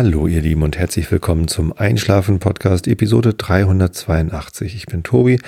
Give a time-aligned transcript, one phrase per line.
[0.00, 4.76] Hallo ihr Lieben und herzlich willkommen zum Einschlafen Podcast Episode 382.
[4.76, 5.40] Ich bin Tobi.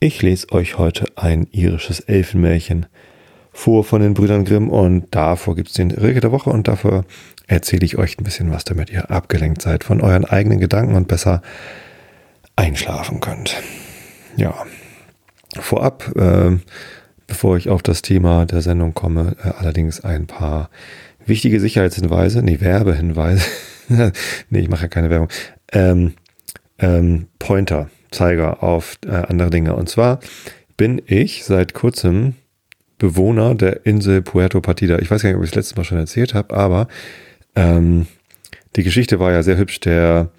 [0.00, 2.86] Ich lese euch heute ein irisches Elfenmärchen
[3.52, 7.04] vor von den Brüdern Grimm und davor gibt es den Rilke der Woche und dafür
[7.46, 11.06] erzähle ich euch ein bisschen was, damit ihr abgelenkt seid von euren eigenen Gedanken und
[11.06, 11.40] besser
[12.56, 13.62] einschlafen könnt.
[14.36, 14.56] Ja,
[15.60, 16.58] vorab, äh,
[17.28, 20.68] bevor ich auf das Thema der Sendung komme, äh, allerdings ein paar
[21.24, 23.44] wichtige Sicherheitshinweise, nee, Werbehinweise.
[24.50, 25.28] nee, ich mache ja keine Werbung.
[25.72, 26.14] Ähm,
[26.78, 29.74] ähm, Pointer, Zeiger auf äh, andere Dinge.
[29.74, 30.20] Und zwar
[30.76, 32.34] bin ich seit kurzem
[32.98, 34.98] Bewohner der Insel Puerto Partida.
[34.98, 36.88] Ich weiß gar nicht, ob ich es letztes Mal schon erzählt habe, aber
[37.54, 38.06] ähm,
[38.76, 39.80] die Geschichte war ja sehr hübsch.
[39.80, 40.30] Der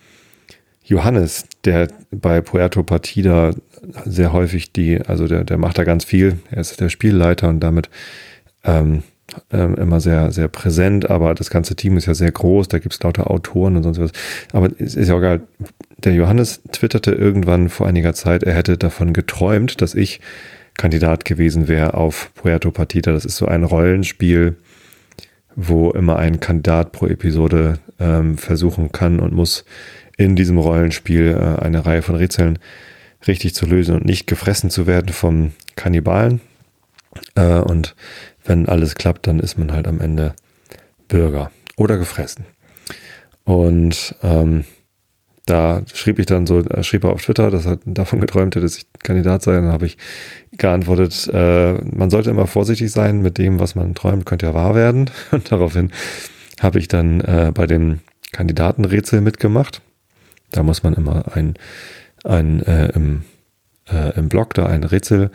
[0.83, 3.51] Johannes, der bei Puerto Partida
[4.05, 6.39] sehr häufig die, also der, der macht da ganz viel.
[6.51, 7.89] Er ist der Spielleiter und damit
[8.63, 9.03] ähm,
[9.51, 12.93] ähm, immer sehr, sehr präsent, aber das ganze Team ist ja sehr groß, da gibt
[12.93, 14.11] es lauter Autoren und sonst was.
[14.53, 15.41] Aber es ist ja auch egal.
[15.97, 20.19] Der Johannes twitterte irgendwann vor einiger Zeit, er hätte davon geträumt, dass ich
[20.77, 23.11] Kandidat gewesen wäre auf Puerto Partida.
[23.13, 24.57] Das ist so ein Rollenspiel,
[25.55, 29.63] wo immer ein Kandidat pro Episode ähm, versuchen kann und muss
[30.17, 32.59] in diesem Rollenspiel äh, eine Reihe von Rätseln
[33.27, 36.41] richtig zu lösen und nicht gefressen zu werden vom Kannibalen.
[37.35, 37.95] Äh, und
[38.43, 40.33] wenn alles klappt, dann ist man halt am Ende
[41.07, 42.45] Bürger oder gefressen.
[43.43, 44.65] Und ähm,
[45.45, 48.65] da schrieb ich dann so, äh, schrieb er auf Twitter, dass er davon geträumt hätte,
[48.65, 49.53] dass ich Kandidat sei.
[49.53, 49.97] Dann habe ich
[50.53, 54.73] geantwortet, äh, man sollte immer vorsichtig sein mit dem, was man träumt, könnte ja wahr
[54.73, 55.11] werden.
[55.31, 55.91] Und daraufhin
[56.59, 57.99] habe ich dann äh, bei dem
[58.31, 59.81] Kandidatenrätsel mitgemacht.
[60.51, 61.53] Da muss man immer ein,
[62.23, 63.23] ein äh, im,
[63.87, 65.29] äh, im Blog da ein Rätsel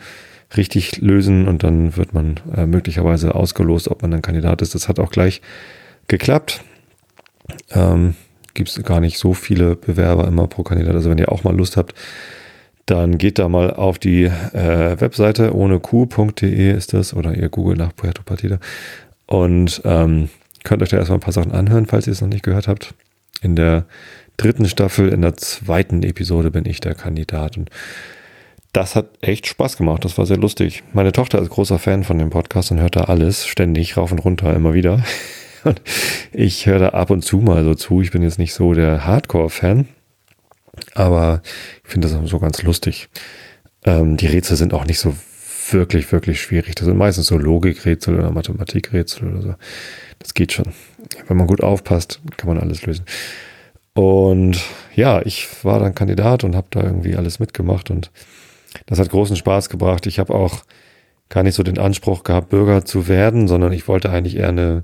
[0.57, 4.75] richtig lösen und dann wird man äh, möglicherweise ausgelost, ob man ein Kandidat ist.
[4.75, 5.41] Das hat auch gleich
[6.07, 6.61] geklappt.
[7.71, 8.15] Ähm,
[8.53, 10.93] Gibt es gar nicht so viele Bewerber immer pro Kandidat.
[10.93, 11.93] Also wenn ihr auch mal Lust habt,
[12.85, 17.77] dann geht da mal auf die äh, Webseite ohne q.de ist das oder ihr googelt
[17.77, 18.59] nach Puerto Partida
[19.27, 20.29] und ähm,
[20.63, 22.93] könnt euch da erstmal ein paar Sachen anhören, falls ihr es noch nicht gehört habt.
[23.41, 23.85] In der
[24.35, 27.69] dritten Staffel, in der zweiten Episode bin ich der Kandidat und
[28.73, 30.05] das hat echt Spaß gemacht.
[30.05, 30.83] Das war sehr lustig.
[30.93, 34.19] Meine Tochter ist großer Fan von dem Podcast und hört da alles ständig rauf und
[34.19, 35.03] runter immer wieder.
[35.63, 35.79] Und
[36.31, 38.01] ich höre da ab und zu mal so zu.
[38.01, 39.87] Ich bin jetzt nicht so der Hardcore-Fan,
[40.95, 41.43] aber
[41.83, 43.09] ich finde das so ganz lustig.
[43.85, 45.15] Ähm, die Rätsel sind auch nicht so
[45.69, 46.73] wirklich, wirklich schwierig.
[46.73, 49.55] Das sind meistens so Logikrätsel oder Mathematikrätsel oder so.
[50.17, 50.73] Das geht schon.
[51.27, 53.05] Wenn man gut aufpasst, kann man alles lösen.
[53.93, 54.59] Und
[54.95, 58.09] ja, ich war dann Kandidat und habe da irgendwie alles mitgemacht und
[58.85, 60.05] das hat großen Spaß gebracht.
[60.07, 60.63] Ich habe auch
[61.29, 64.83] gar nicht so den Anspruch gehabt, Bürger zu werden, sondern ich wollte eigentlich eher eine,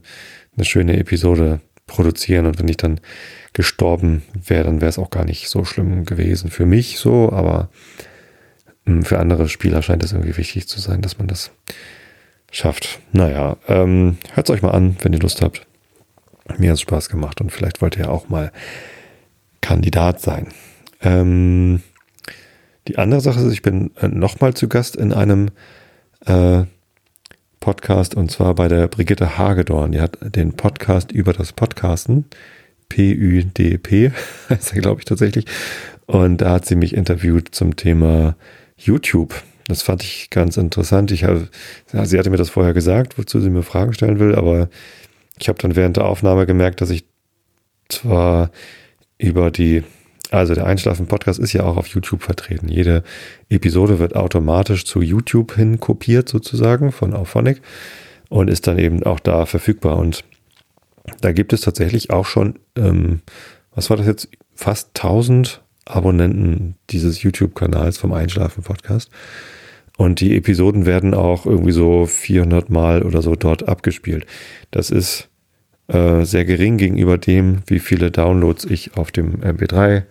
[0.56, 2.46] eine schöne Episode produzieren.
[2.46, 3.00] Und wenn ich dann
[3.54, 6.50] gestorben wäre, dann wäre es auch gar nicht so schlimm gewesen.
[6.50, 7.70] Für mich so, aber
[8.86, 11.52] hm, für andere Spieler scheint es irgendwie wichtig zu sein, dass man das
[12.52, 13.00] schafft.
[13.12, 15.66] Naja, ähm, hört es euch mal an, wenn ihr Lust habt.
[16.58, 18.52] Mir hat es Spaß gemacht und vielleicht wollt ihr auch mal
[19.62, 20.48] Kandidat sein.
[21.02, 21.82] Ähm,
[22.88, 25.50] die andere Sache ist, ich bin äh, nochmal zu Gast in einem
[26.26, 26.64] äh,
[27.60, 29.92] Podcast und zwar bei der Brigitte Hagedorn.
[29.92, 32.26] Die hat den Podcast über das Podcasten.
[32.90, 34.12] P-U-D-P
[34.50, 35.46] heißt er, glaube ich, tatsächlich.
[36.06, 38.38] Und da hat sie mich interviewt zum Thema
[38.78, 39.36] YouTube.
[39.68, 41.12] Das fand ich ganz interessant.
[41.12, 41.50] Ich habe,
[41.92, 44.70] sie hatte mir das vorher gesagt, wozu sie mir Fragen stellen will, aber
[45.38, 47.06] ich habe dann während der Aufnahme gemerkt, dass ich
[47.90, 48.52] zwar
[49.18, 49.84] über die
[50.30, 52.68] also der Einschlafen-Podcast ist ja auch auf YouTube vertreten.
[52.68, 53.04] Jede
[53.50, 57.62] Episode wird automatisch zu YouTube hin kopiert sozusagen von Auphonic
[58.30, 59.98] und ist dann eben auch da verfügbar.
[59.98, 60.26] Und
[61.22, 63.22] da gibt es tatsächlich auch schon, ähm,
[63.74, 69.10] was war das jetzt, fast 1000 Abonnenten dieses YouTube-Kanals vom Einschlafen-Podcast.
[69.98, 74.26] Und die Episoden werden auch irgendwie so 400 Mal oder so dort abgespielt.
[74.72, 75.30] Das ist
[75.88, 80.04] äh, sehr gering gegenüber dem, wie viele Downloads ich auf dem MP3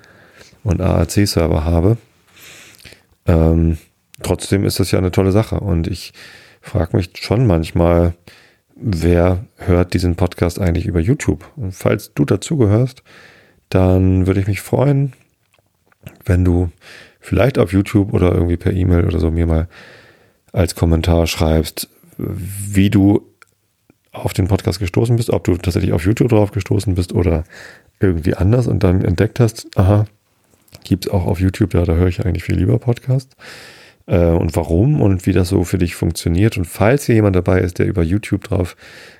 [0.66, 1.96] und AAC-Server habe.
[3.24, 3.78] Ähm,
[4.22, 6.12] trotzdem ist das ja eine tolle Sache und ich
[6.60, 8.14] frage mich schon manchmal,
[8.74, 11.44] wer hört diesen Podcast eigentlich über YouTube?
[11.56, 13.02] Und falls du dazugehörst,
[13.68, 15.12] dann würde ich mich freuen,
[16.24, 16.70] wenn du
[17.20, 19.68] vielleicht auf YouTube oder irgendwie per E-Mail oder so mir mal
[20.52, 23.22] als Kommentar schreibst, wie du
[24.10, 27.44] auf den Podcast gestoßen bist, ob du tatsächlich auf YouTube drauf gestoßen bist oder
[28.00, 30.06] irgendwie anders und dann entdeckt hast, aha,
[30.86, 33.34] Gibt es auch auf YouTube, ja, da höre ich eigentlich viel lieber Podcast.
[34.06, 36.56] äh, und warum und wie das so für dich funktioniert.
[36.56, 38.76] Und falls hier jemand dabei ist, der über YouTube drauf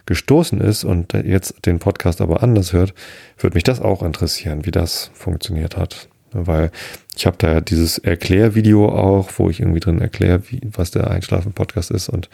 [0.07, 2.95] gestoßen ist und jetzt den Podcast aber anders hört,
[3.39, 6.09] würde mich das auch interessieren, wie das funktioniert hat.
[6.31, 6.71] Weil
[7.17, 12.09] ich habe da dieses Erklärvideo auch, wo ich irgendwie drin erkläre, was der Einschlafen-Podcast ist
[12.09, 12.29] und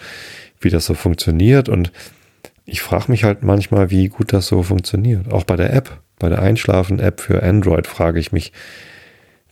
[0.61, 1.71] wie das so funktioniert.
[1.71, 1.91] Und
[2.67, 5.33] ich frage mich halt manchmal, wie gut das so funktioniert.
[5.33, 8.53] Auch bei der App, bei der Einschlafen-App für Android frage ich mich,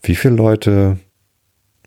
[0.01, 0.97] wie viele Leute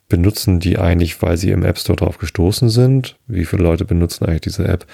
[0.08, 3.16] benutzen die eigentlich, weil sie im App Store drauf gestoßen sind?
[3.26, 4.86] Wie viele Leute benutzen eigentlich diese App,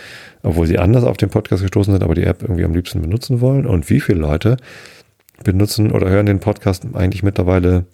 [0.43, 3.41] obwohl sie anders auf den Podcast gestoßen sind, aber die App irgendwie am liebsten benutzen
[3.41, 3.67] wollen?
[3.67, 4.57] Und wie viele Leute
[5.43, 7.87] benutzen oder hören den Podcast eigentlich mittlerweile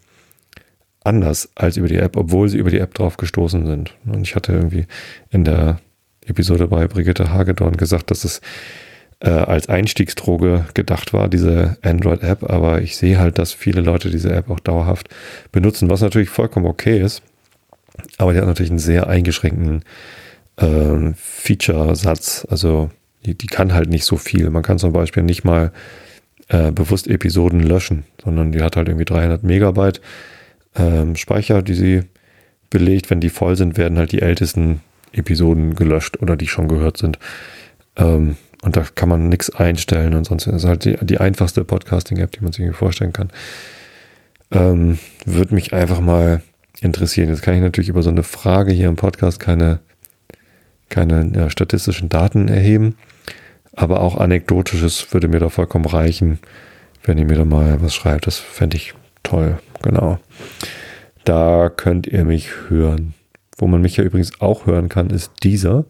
[1.02, 3.96] anders als über die App, obwohl sie über die App drauf gestoßen sind?
[4.06, 4.86] Und ich hatte irgendwie
[5.30, 5.80] in der
[6.26, 8.40] Episode bei Brigitte Hagedorn gesagt, dass es
[9.20, 14.32] äh, als Einstiegsdroge gedacht war, diese Android-App, aber ich sehe halt, dass viele Leute diese
[14.32, 15.08] App auch dauerhaft
[15.52, 17.22] benutzen, was natürlich vollkommen okay ist.
[18.18, 19.82] Aber die hat natürlich einen sehr eingeschränkten
[20.56, 22.46] äh, Feature-Satz.
[22.50, 22.90] Also
[23.24, 24.50] die, die kann halt nicht so viel.
[24.50, 25.72] Man kann zum Beispiel nicht mal
[26.48, 30.00] äh, bewusst Episoden löschen, sondern die hat halt irgendwie 300 Megabyte
[30.76, 32.02] ähm, Speicher, die sie
[32.70, 33.10] belegt.
[33.10, 34.80] Wenn die voll sind, werden halt die ältesten
[35.12, 37.18] Episoden gelöscht oder die schon gehört sind.
[37.96, 41.64] Ähm, und da kann man nichts einstellen und sonst ist es halt die, die einfachste
[41.64, 43.30] Podcasting-App, die man sich vorstellen kann.
[44.50, 46.42] Ähm, Würde mich einfach mal
[46.80, 47.28] interessieren.
[47.28, 49.80] Jetzt kann ich natürlich über so eine Frage hier im Podcast keine,
[50.88, 52.96] keine ja, statistischen Daten erheben,
[53.74, 56.38] aber auch anekdotisches würde mir da vollkommen reichen,
[57.04, 58.26] wenn ihr mir da mal was schreibt.
[58.26, 60.18] Das fände ich toll, genau.
[61.24, 63.14] Da könnt ihr mich hören.
[63.58, 65.86] Wo man mich ja übrigens auch hören kann, ist dieser.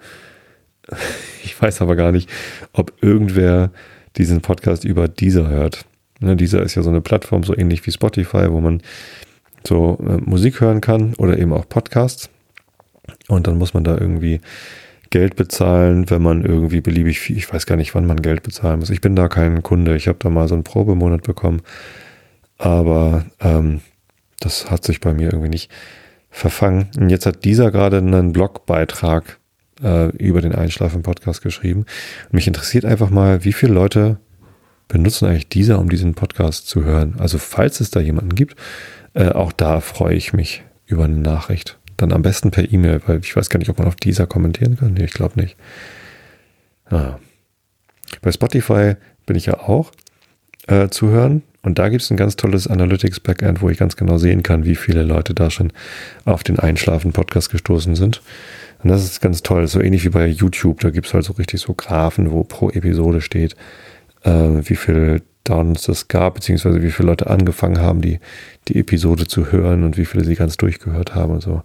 [1.44, 2.29] Ich weiß aber gar nicht,
[2.73, 3.71] ob irgendwer
[4.17, 5.87] diesen Podcast über dieser hört.
[6.21, 8.83] Ne, dieser ist ja so eine Plattform, so ähnlich wie Spotify, wo man
[9.67, 12.29] so äh, Musik hören kann oder eben auch Podcasts.
[13.29, 14.41] Und dann muss man da irgendwie
[15.11, 18.81] Geld bezahlen, wenn man irgendwie beliebig viel, ich weiß gar nicht, wann man Geld bezahlen
[18.81, 18.91] muss.
[18.91, 19.97] Ich bin da kein Kunde.
[19.97, 21.62] Ich habe da mal so einen Probemonat bekommen.
[22.59, 23.81] Aber ähm,
[24.41, 25.71] das hat sich bei mir irgendwie nicht
[26.31, 26.89] verfangen.
[26.99, 29.39] Und jetzt hat dieser gerade einen Blogbeitrag
[29.82, 31.81] äh, über den Einschlafen-Podcast geschrieben.
[32.25, 34.19] Und mich interessiert einfach mal, wie viele Leute
[34.88, 37.17] benutzen eigentlich dieser, um diesen Podcast zu hören.
[37.19, 38.56] Also falls es da jemanden gibt,
[39.14, 41.78] äh, auch da freue ich mich über eine Nachricht.
[41.96, 44.76] Dann am besten per E-Mail, weil ich weiß gar nicht, ob man auf dieser kommentieren
[44.76, 44.94] kann.
[44.94, 45.56] Nee, ich glaube nicht.
[46.87, 47.19] Ah.
[48.22, 48.94] Bei Spotify
[49.25, 49.90] bin ich ja auch
[50.69, 51.43] äh, zu hören.
[51.62, 54.76] Und da gibt es ein ganz tolles Analytics-Backend, wo ich ganz genau sehen kann, wie
[54.76, 55.72] viele Leute da schon
[56.25, 58.22] auf den Einschlafen-Podcast gestoßen sind.
[58.82, 60.81] Und das ist ganz toll, so ähnlich wie bei YouTube.
[60.81, 63.56] Da gibt es halt so richtig so Graphen, wo pro Episode steht,
[64.23, 68.19] äh, wie viel Downs es gab, beziehungsweise wie viele Leute angefangen haben, die,
[68.69, 71.62] die Episode zu hören und wie viele sie ganz durchgehört haben und so.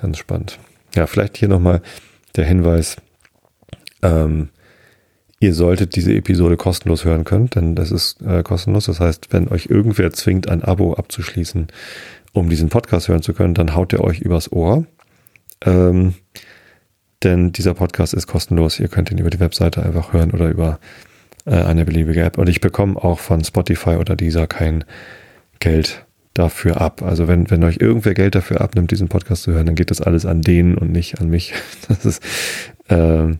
[0.00, 0.58] Ganz spannend.
[0.94, 1.82] Ja, vielleicht hier nochmal
[2.36, 2.96] der Hinweis,
[4.02, 4.48] ähm,
[5.40, 8.86] ihr solltet diese Episode kostenlos hören können, denn das ist äh, kostenlos.
[8.86, 11.68] Das heißt, wenn euch irgendwer zwingt, ein Abo abzuschließen,
[12.32, 14.86] um diesen Podcast hören zu können, dann haut er euch übers Ohr.
[15.64, 16.14] Ähm,
[17.22, 18.80] denn dieser Podcast ist kostenlos.
[18.80, 20.80] Ihr könnt ihn über die Webseite einfach hören oder über
[21.44, 22.38] äh, eine beliebige App.
[22.38, 24.84] Und ich bekomme auch von Spotify oder dieser kein
[25.58, 27.02] Geld dafür ab.
[27.02, 30.00] Also wenn, wenn euch irgendwer Geld dafür abnimmt, diesen Podcast zu hören, dann geht das
[30.00, 31.52] alles an denen und nicht an mich.
[31.88, 32.22] Das ist
[32.88, 33.34] äh,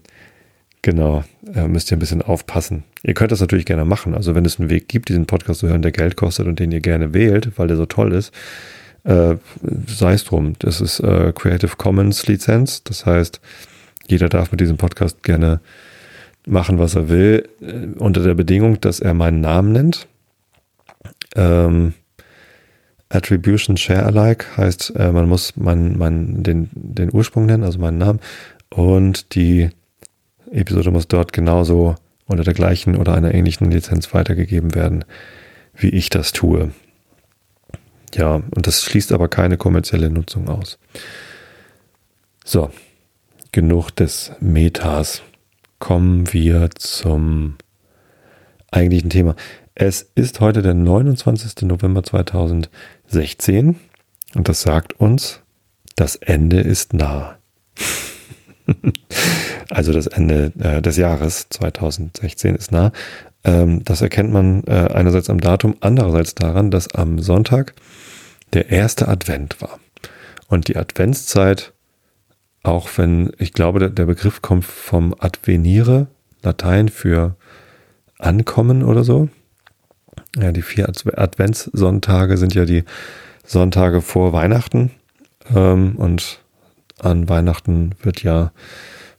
[0.83, 2.85] genau, äh, müsst ihr ein bisschen aufpassen.
[3.03, 4.15] Ihr könnt das natürlich gerne machen.
[4.15, 6.73] Also wenn es einen Weg gibt, diesen Podcast zu hören, der Geld kostet und den
[6.73, 8.33] ihr gerne wählt, weil der so toll ist,
[9.05, 9.37] äh,
[9.87, 10.55] sei es drum.
[10.59, 12.85] Das ist äh, Creative Commons Lizenz.
[12.85, 13.41] Das heißt,
[14.09, 15.61] jeder darf mit diesem Podcast gerne
[16.47, 20.07] machen, was er will, äh, unter der Bedingung, dass er meinen Namen nennt.
[21.37, 21.95] Ähm,
[23.09, 27.99] Attribution Share Alike heißt, äh, man muss mein, mein, den, den Ursprung nennen, also meinen
[27.99, 28.21] Namen.
[28.69, 29.71] Und die
[30.51, 35.05] Episode muss dort genauso unter der gleichen oder einer ähnlichen Lizenz weitergegeben werden,
[35.75, 36.71] wie ich das tue.
[38.15, 40.79] Ja, und das schließt aber keine kommerzielle Nutzung aus.
[42.45, 42.71] So,
[43.53, 45.23] genug des Metas.
[45.79, 47.57] Kommen wir zum
[48.71, 49.35] eigentlichen Thema.
[49.75, 51.63] Es ist heute der 29.
[51.63, 53.77] November 2016
[54.35, 55.41] und das sagt uns,
[55.97, 57.39] das Ende ist nah.
[59.71, 62.93] also das Ende äh, des Jahres 2016 ist nah.
[63.43, 67.75] Ähm, das erkennt man äh, einerseits am Datum, andererseits daran, dass am Sonntag
[68.53, 69.79] der erste Advent war.
[70.49, 71.73] Und die Adventszeit
[72.63, 76.09] auch wenn, ich glaube, der Begriff kommt vom Advenire,
[76.43, 77.37] Latein für
[78.19, 79.29] Ankommen oder so.
[80.37, 82.85] Ja, die vier Adventssonntage sind ja die
[83.45, 84.91] Sonntage vor Weihnachten.
[85.55, 86.41] Ähm, und
[86.99, 88.53] an Weihnachten wird ja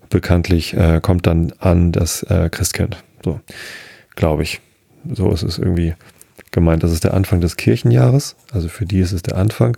[0.10, 3.04] bekanntlich, äh, kommt dann an das äh, Christkind.
[3.24, 3.42] So,
[4.16, 4.62] glaube ich.
[5.12, 5.96] So ist es irgendwie
[6.51, 6.84] gemeint.
[6.84, 8.36] Das ist der Anfang des Kirchenjahres.
[8.51, 9.77] Also für die ist es der Anfang.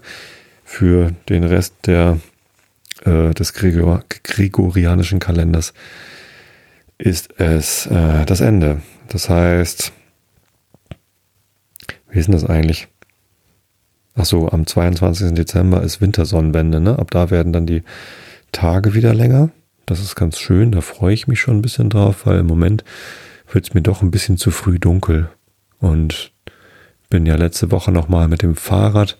[0.64, 2.20] Für den Rest der,
[3.06, 5.74] äh, des Gregor gregorianischen Kalenders
[6.98, 8.82] ist es äh, das Ende.
[9.10, 9.92] Das heißt,
[12.12, 12.88] wie ist denn das eigentlich?
[14.16, 15.34] Ach so, am 22.
[15.34, 17.00] Dezember ist Wintersonnenwende, ne?
[17.00, 17.84] Ab da werden dann die
[18.52, 19.50] Tage wieder länger.
[19.86, 22.84] Das ist ganz schön, da freue ich mich schon ein bisschen drauf, weil im Moment
[23.52, 25.30] wird es mir doch ein bisschen zu früh dunkel.
[25.80, 26.33] Und
[27.14, 29.20] bin ja letzte Woche nochmal mit dem Fahrrad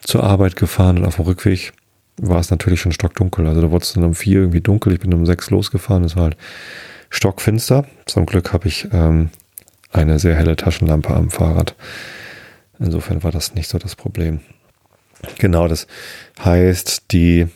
[0.00, 1.74] zur Arbeit gefahren und auf dem Rückweg
[2.16, 3.46] war es natürlich schon stockdunkel.
[3.46, 4.94] Also da wurde es dann um vier irgendwie dunkel.
[4.94, 6.04] Ich bin um sechs losgefahren.
[6.04, 6.38] Es war halt
[7.10, 7.84] stockfinster.
[8.06, 9.28] Zum Glück habe ich ähm,
[9.92, 11.74] eine sehr helle Taschenlampe am Fahrrad.
[12.78, 14.40] Insofern war das nicht so das Problem.
[15.36, 15.86] Genau, das
[16.42, 17.46] heißt, die,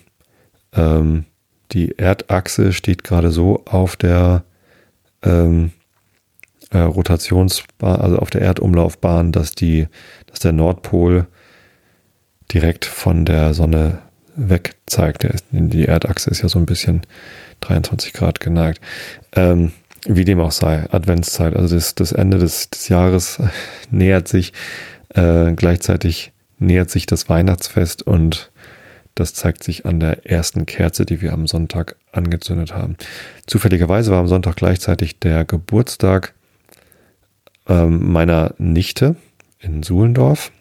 [0.74, 1.24] ähm,
[1.72, 4.44] die Erdachse steht gerade so auf der
[5.22, 5.72] ähm,
[6.70, 9.88] äh, Rotationsbahn, also auf der Erdumlaufbahn, dass die,
[10.26, 11.26] dass der Nordpol
[12.52, 13.98] direkt von der Sonne
[14.36, 15.26] weg zeigt.
[15.50, 17.02] Die Erdachse ist ja so ein bisschen
[17.60, 18.80] 23 Grad geneigt.
[19.34, 19.72] Ähm,
[20.06, 23.40] wie dem auch sei, Adventszeit, also das, das Ende des, des Jahres
[23.90, 24.52] nähert sich,
[25.14, 28.50] äh, gleichzeitig nähert sich das Weihnachtsfest und
[29.14, 32.96] das zeigt sich an der ersten Kerze, die wir am Sonntag angezündet haben.
[33.46, 36.34] Zufälligerweise war am Sonntag gleichzeitig der Geburtstag
[37.68, 39.16] ähm, meiner Nichte
[39.60, 40.52] in Suhlendorf.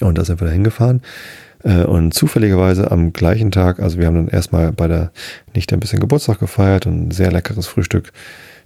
[0.00, 1.02] Und da sind wir da hingefahren.
[1.64, 5.10] Äh, und zufälligerweise am gleichen Tag, also wir haben dann erstmal bei der
[5.54, 8.12] Nichte ein bisschen Geburtstag gefeiert und ein sehr leckeres Frühstück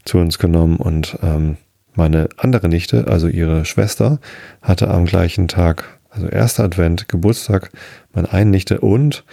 [0.04, 0.76] zu uns genommen.
[0.76, 1.56] Und ähm,
[1.94, 4.18] meine andere Nichte, also ihre Schwester,
[4.60, 7.70] hatte am gleichen Tag, also erster Advent, Geburtstag,
[8.12, 9.24] meine eine Nichte und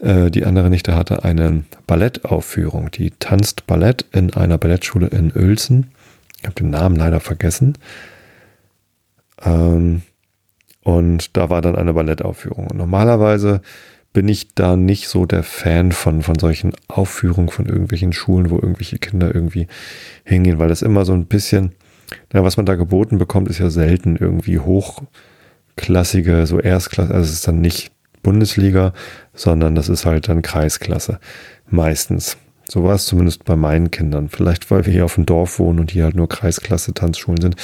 [0.00, 2.90] äh, die andere Nichte hatte eine Ballettaufführung.
[2.90, 5.88] Die tanzt Ballett in einer Ballettschule in Uelzen.
[6.42, 7.78] Ich habe den Namen leider vergessen.
[9.44, 10.02] Ähm,
[10.82, 12.66] und da war dann eine Ballettaufführung.
[12.66, 13.60] Und normalerweise
[14.12, 18.56] bin ich da nicht so der Fan von, von solchen Aufführungen von irgendwelchen Schulen, wo
[18.56, 19.68] irgendwelche Kinder irgendwie
[20.24, 21.72] hingehen, weil das immer so ein bisschen,
[22.32, 27.32] na, was man da geboten bekommt, ist ja selten irgendwie hochklassige, so Erstklasse, also es
[27.34, 28.92] ist dann nicht Bundesliga,
[29.32, 31.18] sondern das ist halt dann Kreisklasse.
[31.70, 32.36] Meistens.
[32.72, 34.30] So war es zumindest bei meinen Kindern.
[34.30, 37.56] Vielleicht, weil wir hier auf dem Dorf wohnen und hier halt nur Kreisklasse Tanzschulen sind.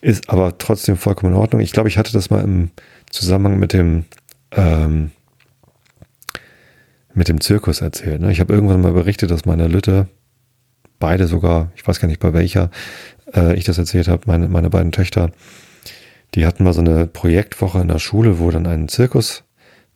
[0.00, 1.60] Ist aber trotzdem vollkommen in Ordnung.
[1.60, 2.70] Ich glaube, ich hatte das mal im
[3.10, 4.06] Zusammenhang mit dem,
[4.52, 5.10] ähm,
[7.12, 8.22] mit dem Zirkus erzählt.
[8.22, 8.32] Ne?
[8.32, 10.08] Ich habe irgendwann mal berichtet, dass meine Lütte,
[10.98, 12.70] beide sogar, ich weiß gar nicht bei welcher,
[13.34, 15.32] äh, ich das erzählt habe, meine, meine beiden Töchter,
[16.34, 19.44] die hatten mal so eine Projektwoche in der Schule, wo dann ein Zirkus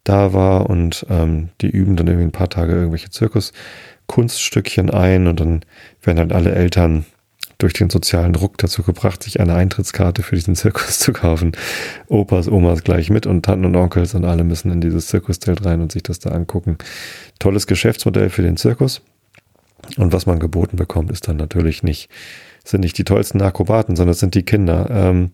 [0.04, 3.08] da war und ähm, die üben dann irgendwie ein paar Tage irgendwelche
[4.10, 5.60] Zirkuskunststückchen ein und dann
[6.02, 7.04] werden halt alle Eltern
[7.58, 11.52] durch den sozialen Druck dazu gebracht, sich eine Eintrittskarte für diesen Zirkus zu kaufen.
[12.08, 15.80] Opas, Omas gleich mit und Tanten und Onkels und alle müssen in dieses Zirkuszelt rein
[15.80, 16.78] und sich das da angucken.
[17.38, 19.02] Tolles Geschäftsmodell für den Zirkus.
[19.96, 22.10] Und was man geboten bekommt, ist dann natürlich nicht,
[22.64, 24.88] sind nicht die tollsten Akrobaten, sondern es sind die Kinder.
[24.90, 25.32] Ähm,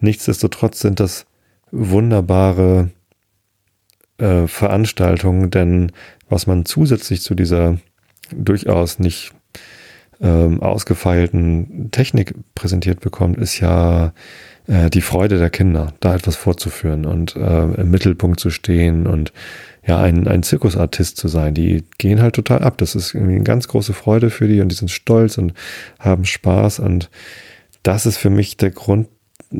[0.00, 1.26] nichtsdestotrotz sind das
[1.70, 2.90] wunderbare
[4.18, 5.92] äh, Veranstaltungen, denn
[6.28, 7.78] was man zusätzlich zu dieser
[8.36, 9.32] durchaus nicht
[10.20, 14.12] ähm, ausgefeilten Technik präsentiert bekommt, ist ja
[14.66, 19.32] äh, die Freude der Kinder, da etwas vorzuführen und äh, im Mittelpunkt zu stehen und
[19.84, 21.54] ja, ein, ein Zirkusartist zu sein.
[21.54, 22.78] Die gehen halt total ab.
[22.78, 25.54] Das ist irgendwie eine ganz große Freude für die und die sind stolz und
[25.98, 27.10] haben Spaß und
[27.82, 29.08] das ist für mich der Grund,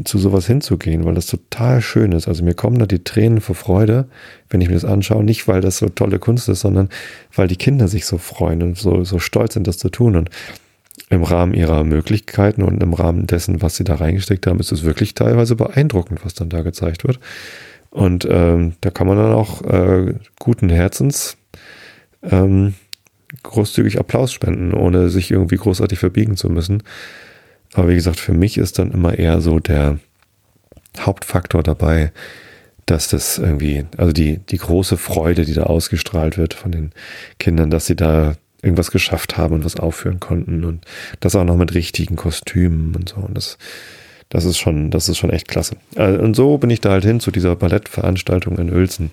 [0.05, 2.29] zu sowas hinzugehen, weil das total schön ist.
[2.29, 4.07] Also mir kommen da die Tränen vor Freude,
[4.51, 5.25] wenn ich mir das anschaue.
[5.25, 6.89] Nicht, weil das so tolle Kunst ist, sondern
[7.35, 10.17] weil die Kinder sich so freuen und so, so stolz sind, das zu tun.
[10.17, 10.31] Und
[11.09, 14.85] im Rahmen ihrer Möglichkeiten und im Rahmen dessen, was sie da reingesteckt haben, ist es
[14.85, 17.19] wirklich teilweise beeindruckend, was dann da gezeigt wird.
[17.91, 21.37] Und ähm, da kann man dann auch äh, guten Herzens
[22.23, 22.75] ähm,
[23.43, 26.83] großzügig Applaus spenden, ohne sich irgendwie großartig verbiegen zu müssen.
[27.75, 29.99] Aber wie gesagt, für mich ist dann immer eher so der
[30.99, 32.13] Hauptfaktor dabei,
[32.87, 36.93] dass das irgendwie, also die, die große Freude, die da ausgestrahlt wird von den
[37.39, 40.85] Kindern, dass sie da irgendwas geschafft haben und was aufführen konnten und
[41.21, 43.17] das auch noch mit richtigen Kostümen und so.
[43.17, 43.59] Und das,
[44.29, 45.77] das ist schon, das ist schon echt klasse.
[45.97, 49.11] Äh, und so bin ich da halt hin zu dieser Ballettveranstaltung in Uelzen.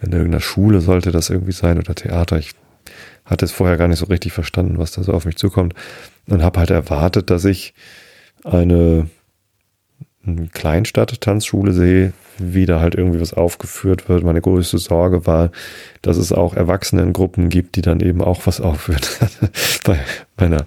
[0.00, 2.38] In irgendeiner Schule sollte das irgendwie sein oder Theater.
[2.38, 2.52] Ich
[3.26, 5.74] hatte es vorher gar nicht so richtig verstanden, was da so auf mich zukommt
[6.28, 7.74] und habe halt erwartet, dass ich
[8.44, 9.08] eine
[10.52, 14.22] Kleinstadt-Tanzschule sehe, wie da halt irgendwie was aufgeführt wird.
[14.22, 15.50] Meine größte Sorge war,
[16.02, 19.18] dass es auch Erwachsenengruppen gibt, die dann eben auch was aufführt.
[19.84, 19.98] Bei
[20.36, 20.66] meiner,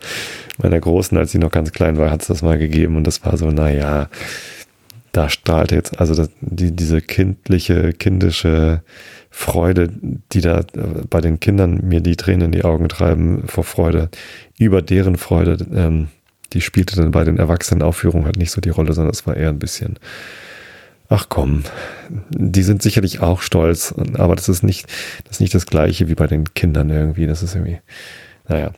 [0.62, 3.24] meiner Großen, als sie noch ganz klein war, hat es das mal gegeben und das
[3.25, 4.10] war so, naja,
[5.12, 8.81] da strahlt jetzt, also das, die, diese kindliche, kindische
[9.35, 9.89] Freude,
[10.31, 14.09] die da äh, bei den Kindern mir die Tränen in die Augen treiben vor Freude,
[14.59, 16.09] über deren Freude, ähm,
[16.53, 19.49] die spielte dann bei den Erwachsenenaufführungen halt nicht so die Rolle, sondern es war eher
[19.49, 19.97] ein bisschen,
[21.09, 21.63] ach komm,
[22.29, 24.85] die sind sicherlich auch stolz, aber das ist nicht,
[25.23, 27.25] das ist nicht das gleiche wie bei den Kindern irgendwie.
[27.25, 27.79] Das ist irgendwie,
[28.47, 28.71] naja.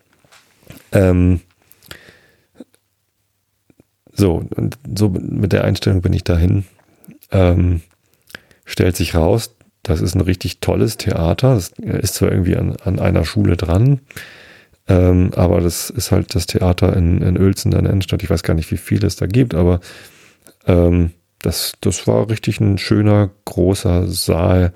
[0.94, 1.42] Ähm,
[4.14, 6.64] so, und so mit der Einstellung bin ich dahin.
[7.32, 7.82] Ähm,
[8.64, 9.55] stellt sich raus,
[9.86, 11.54] das ist ein richtig tolles Theater.
[11.54, 14.02] Das ist zwar irgendwie an, an einer Schule dran,
[14.88, 18.24] ähm, aber das ist halt das Theater in, in Uelzen, in der Innenstadt.
[18.24, 19.80] Ich weiß gar nicht, wie viele es da gibt, aber
[20.66, 24.74] ähm, das, das war richtig ein schöner, großer Saal,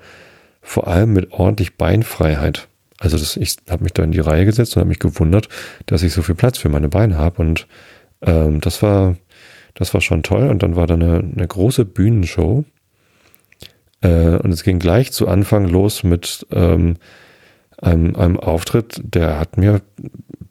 [0.62, 2.68] vor allem mit ordentlich Beinfreiheit.
[2.98, 5.48] Also das, ich habe mich da in die Reihe gesetzt und habe mich gewundert,
[5.86, 7.42] dass ich so viel Platz für meine Beine habe.
[7.42, 7.66] Und
[8.22, 9.16] ähm, das war,
[9.74, 10.48] das war schon toll.
[10.48, 12.64] Und dann war da eine, eine große Bühnenshow.
[14.02, 16.96] Äh, und es ging gleich zu Anfang los mit ähm,
[17.78, 19.80] einem, einem Auftritt, der hat mir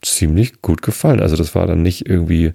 [0.02, 1.20] ziemlich gut gefallen.
[1.20, 2.54] Also das war dann nicht irgendwie,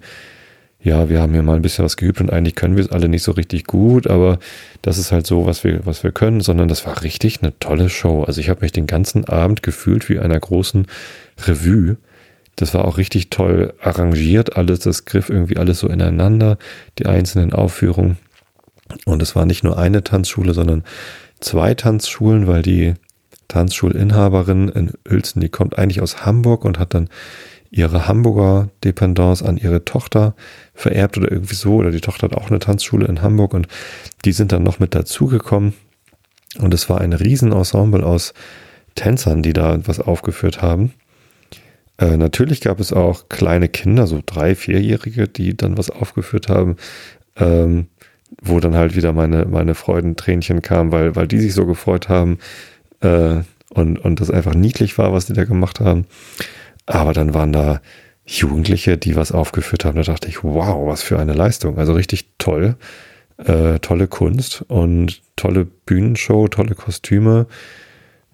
[0.81, 3.09] ja, wir haben hier mal ein bisschen was geübt und eigentlich können wir es alle
[3.09, 4.39] nicht so richtig gut, aber
[4.81, 7.89] das ist halt so, was wir, was wir können, sondern das war richtig eine tolle
[7.89, 8.23] Show.
[8.23, 10.87] Also ich habe mich den ganzen Abend gefühlt wie einer großen
[11.45, 11.97] Revue.
[12.55, 16.57] Das war auch richtig toll arrangiert, alles, das griff irgendwie alles so ineinander,
[16.99, 18.17] die einzelnen Aufführungen.
[19.05, 20.83] Und es war nicht nur eine Tanzschule, sondern
[21.39, 22.93] zwei Tanzschulen, weil die
[23.47, 27.09] Tanzschulinhaberin in Uelzen, die kommt eigentlich aus Hamburg und hat dann
[27.71, 30.35] ihre Hamburger Dependance an ihre Tochter
[30.73, 31.75] vererbt oder irgendwie so.
[31.75, 33.67] Oder die Tochter hat auch eine Tanzschule in Hamburg und
[34.23, 35.73] die sind dann noch mit dazugekommen.
[36.59, 38.33] Und es war ein Riesenensemble aus
[38.95, 40.93] Tänzern, die da was aufgeführt haben.
[41.97, 46.77] Äh, natürlich gab es auch kleine Kinder, so drei, vierjährige, die dann was aufgeführt haben,
[47.37, 47.87] ähm,
[48.41, 52.39] wo dann halt wieder meine, meine Freudentränchen kamen, weil, weil die sich so gefreut haben
[53.01, 56.05] äh, und, und das einfach niedlich war, was die da gemacht haben.
[56.85, 57.81] Aber dann waren da
[58.25, 59.95] Jugendliche, die was aufgeführt haben.
[59.97, 61.77] Da dachte ich, wow, was für eine Leistung.
[61.77, 62.75] Also richtig toll.
[63.37, 67.47] Äh, tolle Kunst und tolle Bühnenshow, tolle Kostüme,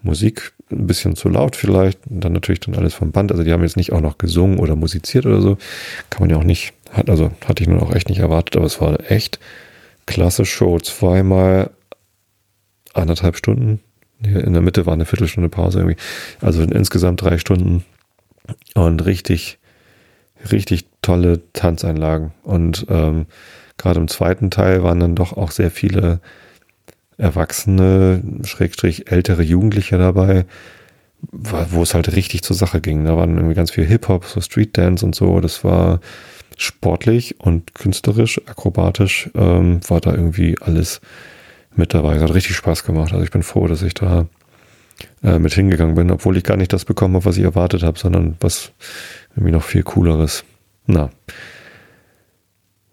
[0.00, 3.32] Musik ein bisschen zu laut vielleicht und dann natürlich dann alles vom Band.
[3.32, 5.58] Also die haben jetzt nicht auch noch gesungen oder musiziert oder so.
[6.08, 6.72] Kann man ja auch nicht,
[7.06, 9.40] also hatte ich nun auch echt nicht erwartet, aber es war echt
[10.12, 10.78] klasse Show.
[10.78, 11.70] Zweimal
[12.92, 13.80] anderthalb Stunden.
[14.22, 15.96] In der Mitte war eine Viertelstunde Pause irgendwie.
[16.40, 17.84] Also insgesamt drei Stunden
[18.74, 19.58] und richtig,
[20.52, 22.32] richtig tolle Tanzeinlagen.
[22.42, 23.26] Und ähm,
[23.78, 26.20] gerade im zweiten Teil waren dann doch auch sehr viele
[27.16, 30.44] Erwachsene, Schrägstrich ältere Jugendliche dabei,
[31.22, 33.04] wo es halt richtig zur Sache ging.
[33.06, 35.40] Da waren irgendwie ganz viel Hip-Hop, so Street Dance und so.
[35.40, 36.00] Das war
[36.62, 41.00] sportlich und künstlerisch, akrobatisch, ähm, war da irgendwie alles
[41.74, 42.16] mit dabei.
[42.16, 43.12] Es hat richtig Spaß gemacht.
[43.12, 44.26] Also ich bin froh, dass ich da
[45.22, 47.98] äh, mit hingegangen bin, obwohl ich gar nicht das bekommen habe, was ich erwartet habe,
[47.98, 48.72] sondern was
[49.34, 50.44] irgendwie noch viel cooleres.
[50.86, 51.10] Na.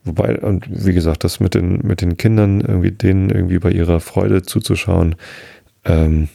[0.05, 3.99] Wobei, und wie gesagt, das mit den, mit den Kindern, irgendwie denen irgendwie bei ihrer
[3.99, 5.15] Freude zuzuschauen,
[5.85, 6.29] ähm,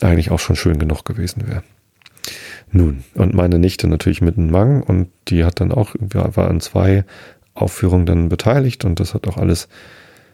[0.00, 1.62] eigentlich auch schon schön genug gewesen wäre.
[2.72, 6.60] Nun, und meine Nichte natürlich mit einem Mang und die hat dann auch, war an
[6.60, 7.04] zwei
[7.54, 9.68] Aufführungen dann beteiligt und das hat auch alles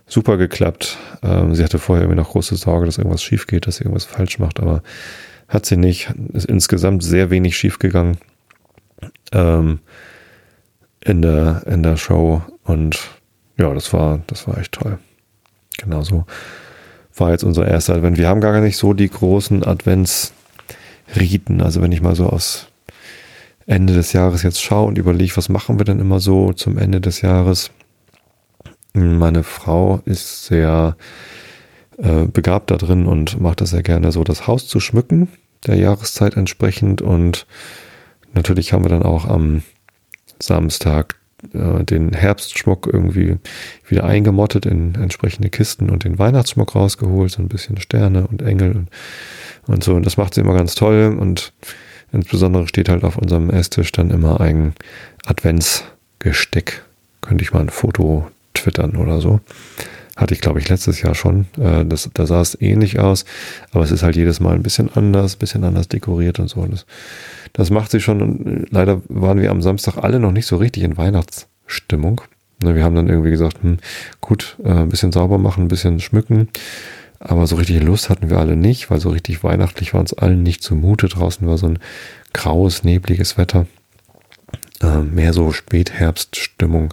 [0.06, 0.98] super geklappt.
[1.22, 4.04] Ähm, sie hatte vorher irgendwie noch große Sorge, dass irgendwas schief geht, dass sie irgendwas
[4.04, 4.82] falsch macht, aber
[5.48, 6.12] hat sie nicht.
[6.32, 8.18] Ist insgesamt sehr wenig schief gegangen
[9.32, 9.80] ähm,
[11.04, 12.98] in, der, in der Show und
[13.58, 14.98] ja, das war, das war echt toll.
[15.78, 16.26] Genauso
[17.16, 18.18] war jetzt unser erster Advent.
[18.18, 19.64] Wir haben gar nicht so die großen
[21.08, 21.60] Adventsriten.
[21.60, 22.68] Also wenn ich mal so aus
[23.66, 27.00] Ende des Jahres jetzt schaue und überlege, was machen wir denn immer so zum Ende
[27.00, 27.70] des Jahres,
[28.92, 30.96] meine Frau ist sehr
[31.98, 35.28] äh, begabt da drin und macht das sehr gerne so, das Haus zu schmücken,
[35.66, 37.02] der Jahreszeit entsprechend.
[37.02, 37.46] Und
[38.32, 39.62] natürlich haben wir dann auch am
[40.40, 41.16] Samstag
[41.54, 43.36] äh, den Herbstschmuck irgendwie
[43.88, 48.72] wieder eingemottet in entsprechende Kisten und den Weihnachtsschmuck rausgeholt, so ein bisschen Sterne und Engel
[48.72, 48.88] und,
[49.66, 49.94] und so.
[49.94, 51.16] Und das macht sie immer ganz toll.
[51.18, 51.52] Und
[52.12, 54.74] insbesondere steht halt auf unserem Esstisch dann immer ein
[55.24, 56.82] Adventsgesteck.
[57.20, 59.40] Könnte ich mal ein Foto twittern oder so.
[60.16, 61.46] Hatte ich, glaube ich, letztes Jahr schon.
[61.60, 63.24] Äh, das, da sah es ähnlich aus,
[63.72, 66.64] aber es ist halt jedes Mal ein bisschen anders, ein bisschen anders dekoriert und so.
[66.66, 66.86] Das,
[67.52, 68.66] das macht sich schon.
[68.70, 72.22] Leider waren wir am Samstag alle noch nicht so richtig in Weihnachtsstimmung.
[72.62, 73.76] Ne, wir haben dann irgendwie gesagt, hm,
[74.20, 76.48] gut, äh, ein bisschen sauber machen, ein bisschen schmücken.
[77.18, 80.42] Aber so richtig Lust hatten wir alle nicht, weil so richtig weihnachtlich war uns allen
[80.42, 81.08] nicht zumute.
[81.08, 81.78] Draußen war so ein
[82.32, 83.66] graues, nebliges Wetter.
[84.82, 86.92] Äh, mehr so Spätherbststimmung.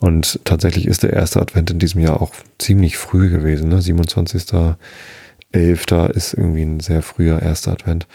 [0.00, 3.68] Und tatsächlich ist der erste Advent in diesem Jahr auch ziemlich früh gewesen.
[3.68, 3.78] Ne?
[3.78, 6.10] 27.11.
[6.10, 8.06] ist irgendwie ein sehr früher erster Advent.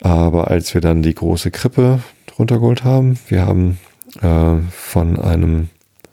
[0.00, 2.00] Aber als wir dann die große Krippe
[2.38, 3.78] runtergeholt haben, wir haben
[4.22, 5.68] äh, von einem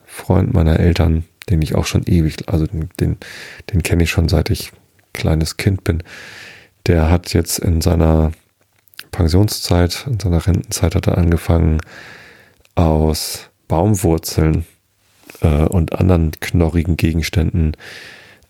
[0.05, 3.17] Freund meiner Eltern, den ich auch schon ewig, also den, den,
[3.71, 4.71] den kenne ich schon seit ich
[5.13, 6.03] kleines Kind bin,
[6.85, 8.31] der hat jetzt in seiner
[9.11, 11.79] Pensionszeit, in seiner Rentenzeit hat er angefangen,
[12.75, 14.65] aus Baumwurzeln
[15.41, 17.75] äh, und anderen knorrigen Gegenständen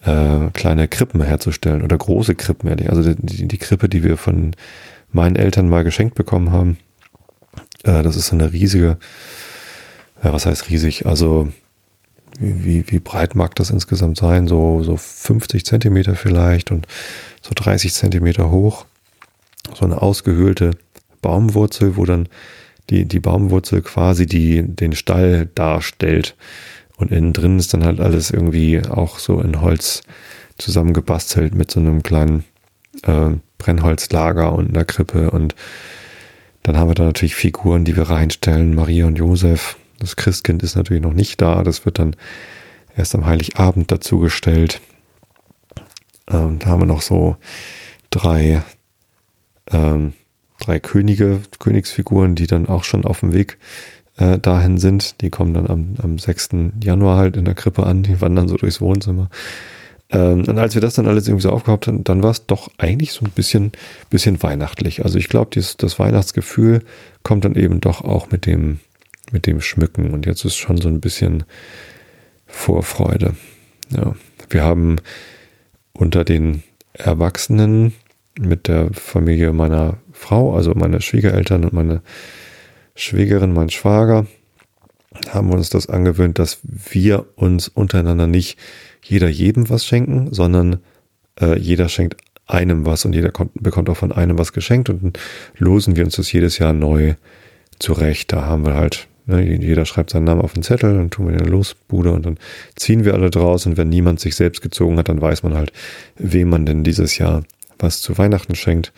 [0.03, 2.89] äh, kleine Krippen herzustellen oder große Krippen, ehrlich.
[2.89, 4.55] Also die, die Krippe, die wir von
[5.11, 6.77] meinen Eltern mal geschenkt bekommen haben,
[7.83, 8.97] äh, das ist eine riesige,
[10.23, 11.05] ja, was heißt riesig?
[11.05, 11.49] Also
[12.39, 14.47] wie, wie breit mag das insgesamt sein?
[14.47, 16.87] So, so 50 Zentimeter vielleicht und
[17.41, 18.85] so 30 Zentimeter hoch.
[19.73, 20.71] So eine ausgehöhlte
[21.21, 22.29] Baumwurzel, wo dann
[22.89, 26.35] die, die Baumwurzel quasi die, den Stall darstellt.
[26.97, 30.01] Und innen drin ist dann halt alles irgendwie auch so in Holz
[30.57, 32.43] zusammengebastelt mit so einem kleinen
[33.03, 35.29] äh, Brennholzlager und einer Krippe.
[35.31, 35.55] Und
[36.63, 38.73] dann haben wir da natürlich Figuren, die wir reinstellen.
[38.73, 39.77] Maria und Josef.
[39.99, 41.63] Das Christkind ist natürlich noch nicht da.
[41.63, 42.15] Das wird dann
[42.95, 44.81] erst am Heiligabend dazugestellt.
[46.29, 47.37] Ähm, da haben wir noch so
[48.09, 48.63] drei
[49.71, 50.13] ähm,
[50.59, 53.57] drei Könige, Königsfiguren, die dann auch schon auf dem Weg
[54.17, 55.21] äh, dahin sind.
[55.21, 56.49] Die kommen dann am, am 6.
[56.83, 59.29] Januar halt in der Krippe an, die wandern so durchs Wohnzimmer.
[60.09, 62.69] Ähm, und als wir das dann alles irgendwie so aufgehabt haben, dann war es doch
[62.77, 63.71] eigentlich so ein bisschen,
[64.09, 65.03] bisschen weihnachtlich.
[65.03, 66.83] Also ich glaube, das Weihnachtsgefühl
[67.23, 68.79] kommt dann eben doch auch mit dem,
[69.31, 70.13] mit dem Schmücken.
[70.13, 71.43] Und jetzt ist schon so ein bisschen
[72.45, 73.35] Vorfreude.
[73.89, 74.15] Ja.
[74.49, 74.97] Wir haben
[75.91, 77.93] unter den Erwachsenen
[78.39, 82.01] mit der Familie meiner Frau, also meine Schwiegereltern und meine
[82.95, 84.25] Schwägerin, mein Schwager,
[85.29, 88.57] haben uns das angewöhnt, dass wir uns untereinander nicht
[89.03, 90.79] jeder jedem was schenken, sondern
[91.39, 95.03] äh, jeder schenkt einem was und jeder kommt, bekommt auch von einem was geschenkt und
[95.03, 95.13] dann
[95.57, 97.15] losen wir uns das jedes Jahr neu
[97.79, 98.33] zurecht.
[98.33, 101.37] Da haben wir halt, ne, jeder schreibt seinen Namen auf den Zettel, dann tun wir
[101.37, 102.37] den Losbude und dann
[102.75, 105.71] ziehen wir alle draus und wenn niemand sich selbst gezogen hat, dann weiß man halt,
[106.15, 107.43] wem man denn dieses Jahr
[107.79, 108.91] was zu Weihnachten schenkt.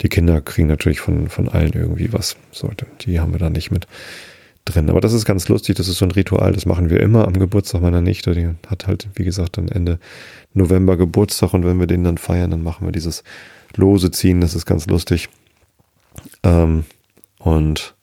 [0.00, 2.36] Die Kinder kriegen natürlich von, von allen irgendwie was.
[2.52, 2.86] Sollte.
[3.00, 3.86] Die haben wir da nicht mit
[4.64, 4.90] drin.
[4.90, 5.76] Aber das ist ganz lustig.
[5.76, 6.52] Das ist so ein Ritual.
[6.52, 8.32] Das machen wir immer am Geburtstag meiner Nichte.
[8.32, 9.98] Die hat halt, wie gesagt, dann Ende
[10.54, 11.54] November Geburtstag.
[11.54, 13.24] Und wenn wir den dann feiern, dann machen wir dieses
[13.74, 14.40] Lose ziehen.
[14.40, 15.28] Das ist ganz lustig.
[16.42, 16.84] Ähm,
[17.38, 17.94] und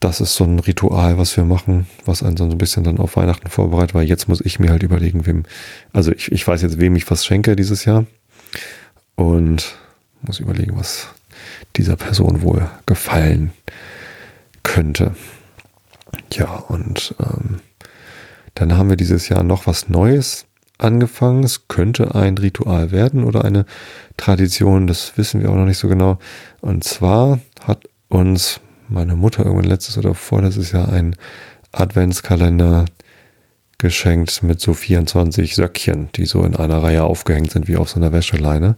[0.00, 3.16] das ist so ein Ritual, was wir machen, was einen so ein bisschen dann auf
[3.16, 5.44] Weihnachten vorbereitet, weil jetzt muss ich mir halt überlegen, wem,
[5.92, 8.06] also ich, ich weiß jetzt, wem ich was schenke dieses Jahr
[9.14, 9.76] und
[10.22, 11.08] muss überlegen, was
[11.76, 13.52] dieser Person wohl gefallen
[14.62, 15.14] könnte.
[16.32, 17.60] Ja, und ähm,
[18.54, 20.46] dann haben wir dieses Jahr noch was Neues
[20.78, 21.44] angefangen.
[21.44, 23.66] Es könnte ein Ritual werden oder eine
[24.16, 26.18] Tradition, das wissen wir auch noch nicht so genau.
[26.60, 31.16] Und zwar hat uns meine Mutter irgendwann letztes oder vorletztes Jahr einen
[31.72, 32.86] Adventskalender
[33.78, 37.96] geschenkt mit so 24 Söckchen, die so in einer Reihe aufgehängt sind wie auf so
[37.96, 38.76] einer Wäscheleine.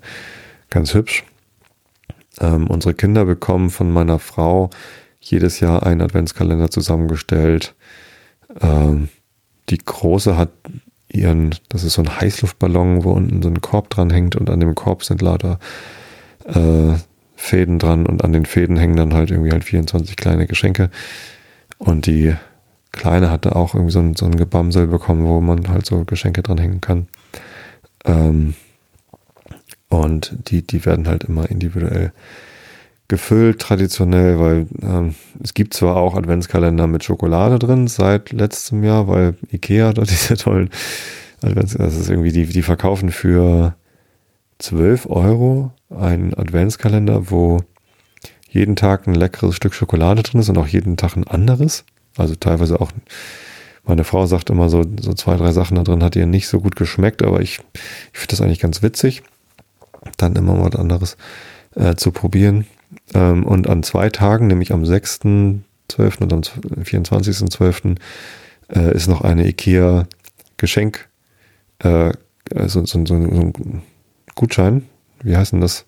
[0.70, 1.24] Ganz hübsch.
[2.42, 4.70] Ähm, unsere Kinder bekommen von meiner Frau
[5.20, 7.74] jedes Jahr einen Adventskalender zusammengestellt.
[8.60, 9.08] Ähm,
[9.70, 10.50] die große hat
[11.08, 14.60] ihren, das ist so ein Heißluftballon, wo unten so ein Korb dran hängt und an
[14.60, 15.58] dem Korb sind lauter
[16.44, 16.94] äh,
[17.36, 20.90] Fäden dran und an den Fäden hängen dann halt irgendwie halt 24 kleine Geschenke.
[21.78, 22.34] Und die
[22.92, 26.42] Kleine hatte auch irgendwie so ein, so ein Gebamsel bekommen, wo man halt so Geschenke
[26.42, 27.08] dran hängen kann.
[28.04, 28.54] Ähm,
[29.92, 32.12] und die, die werden halt immer individuell
[33.08, 39.06] gefüllt, traditionell, weil ähm, es gibt zwar auch Adventskalender mit Schokolade drin seit letztem Jahr,
[39.06, 40.70] weil Ikea da diese tollen
[41.42, 43.74] Advents, das ist irgendwie, die, die verkaufen für
[44.60, 47.58] 12 Euro einen Adventskalender, wo
[48.48, 51.84] jeden Tag ein leckeres Stück Schokolade drin ist und auch jeden Tag ein anderes.
[52.16, 52.92] Also teilweise auch,
[53.84, 56.60] meine Frau sagt immer so, so zwei, drei Sachen da drin hat ihr nicht so
[56.60, 57.60] gut geschmeckt, aber ich,
[58.12, 59.22] ich finde das eigentlich ganz witzig,
[60.16, 61.16] dann immer mal was anderes
[61.74, 62.66] äh, zu probieren.
[63.14, 66.22] Ähm, und an zwei Tagen, nämlich am 6.12.
[66.22, 67.96] und am 24.12.
[68.68, 70.06] Äh, ist noch eine IKEA
[70.56, 71.08] Geschenk,
[71.80, 72.12] äh,
[72.66, 73.82] so, so, so, so ein
[74.34, 74.86] Gutschein,
[75.22, 75.86] wie heißt denn das?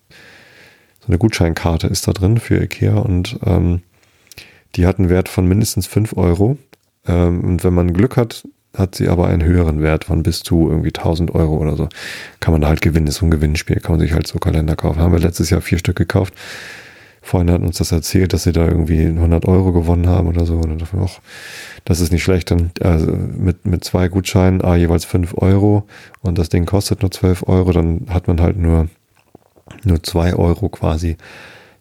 [1.00, 3.82] So eine Gutscheinkarte ist da drin für IKEA und ähm,
[4.76, 6.58] Die hat einen Wert von mindestens 5 Euro.
[7.06, 10.68] Ähm, und wenn man Glück hat, hat sie aber einen höheren Wert von bis zu
[10.68, 11.88] irgendwie 1000 Euro oder so.
[12.40, 14.76] Kann man da halt gewinnen, ist so ein Gewinnspiel, kann man sich halt so Kalender
[14.76, 15.00] kaufen.
[15.00, 16.34] Haben wir letztes Jahr vier Stück gekauft.
[17.22, 20.56] Freunde hat uns das erzählt, dass sie da irgendwie 100 Euro gewonnen haben oder so.
[20.56, 21.20] Und dann dachte ich, ach,
[21.84, 22.50] das ist nicht schlecht.
[22.50, 25.86] Dann also mit, mit zwei Gutscheinen, ah, jeweils 5 Euro
[26.20, 28.88] und das Ding kostet nur 12 Euro, dann hat man halt nur,
[29.84, 31.16] nur 2 Euro quasi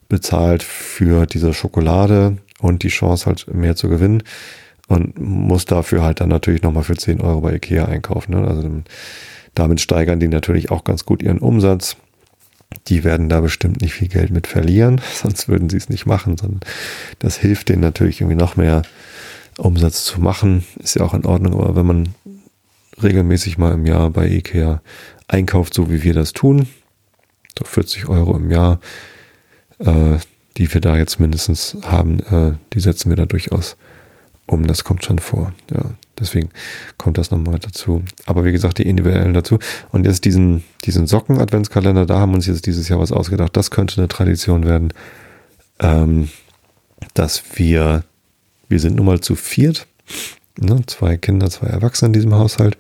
[0.07, 4.23] bezahlt für diese Schokolade und die Chance halt mehr zu gewinnen
[4.87, 8.33] und muss dafür halt dann natürlich nochmal für 10 Euro bei Ikea einkaufen.
[8.33, 8.47] Ne?
[8.47, 8.69] Also
[9.55, 11.95] damit steigern die natürlich auch ganz gut ihren Umsatz.
[12.87, 16.37] Die werden da bestimmt nicht viel Geld mit verlieren, sonst würden sie es nicht machen,
[16.37, 16.61] sondern
[17.19, 18.81] das hilft denen natürlich irgendwie noch mehr
[19.57, 20.63] Umsatz zu machen.
[20.79, 22.09] Ist ja auch in Ordnung, aber wenn man
[23.01, 24.81] regelmäßig mal im Jahr bei Ikea
[25.27, 26.67] einkauft, so wie wir das tun,
[27.57, 28.79] so 40 Euro im Jahr,
[29.79, 30.17] äh,
[30.57, 33.77] die wir da jetzt mindestens haben, äh, die setzen wir da durchaus
[34.45, 34.67] um.
[34.67, 35.53] Das kommt schon vor.
[35.71, 35.85] Ja,
[36.19, 36.49] deswegen
[36.97, 38.03] kommt das nochmal dazu.
[38.25, 39.59] Aber wie gesagt, die individuellen dazu.
[39.91, 43.55] Und jetzt diesen, diesen Socken-Adventskalender, da haben wir uns jetzt dieses Jahr was ausgedacht.
[43.55, 44.93] Das könnte eine Tradition werden,
[45.79, 46.29] ähm,
[47.13, 48.03] dass wir,
[48.69, 49.87] wir sind nun mal zu viert,
[50.59, 50.81] ne?
[50.87, 52.77] zwei Kinder, zwei Erwachsene in diesem Haushalt.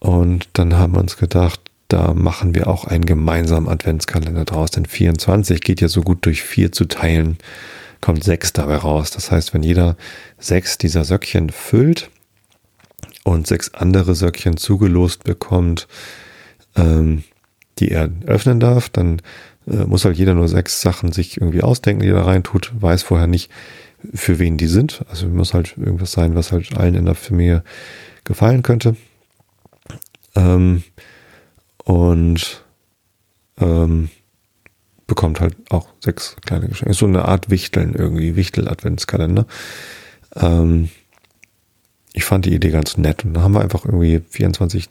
[0.00, 4.84] Und dann haben wir uns gedacht, da machen wir auch einen gemeinsamen Adventskalender draus, denn
[4.84, 7.38] 24 geht ja so gut durch vier zu teilen
[8.00, 9.10] kommt sechs dabei raus.
[9.10, 9.96] Das heißt, wenn jeder
[10.38, 12.10] sechs dieser Söckchen füllt
[13.24, 15.88] und sechs andere Söckchen zugelost bekommt,
[16.76, 17.24] ähm,
[17.78, 19.22] die er öffnen darf, dann
[19.66, 22.72] äh, muss halt jeder nur sechs Sachen sich irgendwie ausdenken, die er da rein tut,
[22.78, 23.50] weiß vorher nicht,
[24.14, 25.04] für wen die sind.
[25.10, 27.64] Also muss halt irgendwas sein, was halt allen in der Familie
[28.24, 28.96] gefallen könnte.
[30.34, 30.84] Ähm,
[31.84, 32.64] und
[33.60, 34.10] ähm,
[35.08, 36.92] bekommt halt auch sechs kleine Geschenke.
[36.92, 39.46] Ist so eine Art Wichteln irgendwie, Wichtel-Adventskalender.
[40.36, 40.90] Ähm,
[42.12, 44.88] ich fand die Idee ganz nett und da haben wir einfach irgendwie 24,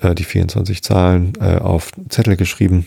[0.00, 2.86] äh, die 24 Zahlen äh, auf Zettel geschrieben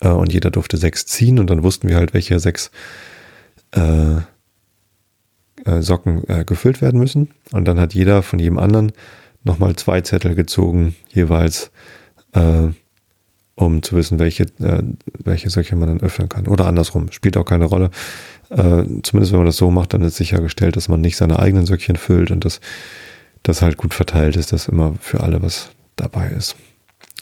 [0.00, 2.72] äh, und jeder durfte sechs ziehen und dann wussten wir halt, welche sechs
[3.72, 4.16] äh,
[5.64, 8.92] äh, Socken äh, gefüllt werden müssen und dann hat jeder von jedem anderen
[9.44, 11.70] nochmal zwei Zettel gezogen, jeweils
[13.56, 14.82] um zu wissen, welche, äh,
[15.24, 16.46] welche Söckchen man dann öffnen kann.
[16.46, 17.90] Oder andersrum, spielt auch keine Rolle.
[18.50, 21.66] Äh, zumindest wenn man das so macht, dann ist sichergestellt, dass man nicht seine eigenen
[21.66, 22.60] Söckchen füllt und dass
[23.42, 26.54] das halt gut verteilt ist, dass immer für alle was dabei ist.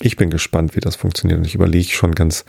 [0.01, 2.45] Ich bin gespannt, wie das funktioniert und ich überlege schon ganz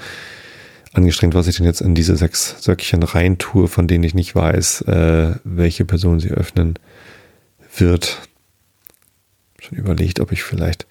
[0.93, 4.81] angestrengt, was ich denn jetzt in diese sechs Söckchen reintue, von denen ich nicht weiß,
[4.81, 6.79] äh, welche Person sie öffnen
[7.77, 8.21] wird.
[9.59, 10.87] Schon überlegt, ob ich vielleicht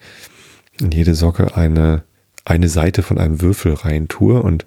[0.79, 2.03] in jede Socke eine
[2.45, 4.65] eine Seite von einem Würfel rein tue und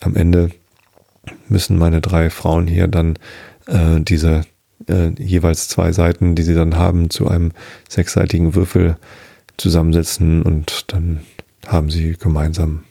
[0.00, 0.50] am Ende
[1.48, 3.18] müssen meine drei Frauen hier dann
[3.66, 4.42] äh, diese
[4.88, 7.52] äh, jeweils zwei Seiten, die sie dann haben, zu einem
[7.88, 8.96] sechsseitigen Würfel
[9.56, 11.20] zusammensetzen und dann
[11.66, 12.84] haben sie gemeinsam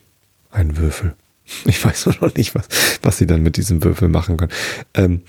[0.51, 1.15] einen Würfel.
[1.65, 2.67] Ich weiß noch nicht, was,
[3.01, 4.51] was sie dann mit diesem Würfel machen können.
[4.93, 5.21] Ähm,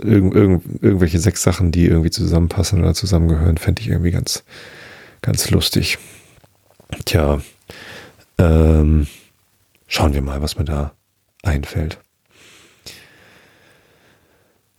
[0.00, 4.44] irgend, irgend, irgendwelche sechs Sachen, die irgendwie zusammenpassen oder zusammengehören, fände ich irgendwie ganz,
[5.22, 5.98] ganz lustig.
[7.04, 7.40] Tja,
[8.38, 9.06] ähm,
[9.86, 10.92] schauen wir mal, was mir da
[11.42, 11.98] einfällt.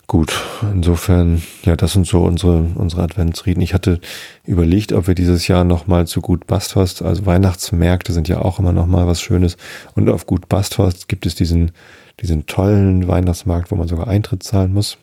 [0.10, 3.62] Gut, insofern, ja, das sind so unsere, unsere Adventsrieden.
[3.62, 4.00] Ich hatte
[4.43, 8.72] überlegt, ob wir dieses Jahr nochmal zu Gut Basthorst, also Weihnachtsmärkte sind ja auch immer
[8.72, 9.56] nochmal was Schönes.
[9.93, 11.74] Und auf Gut Basthorst gibt es diesen,
[12.22, 14.98] diesen tollen Weihnachtsmarkt, wo man sogar Eintritt zahlen muss,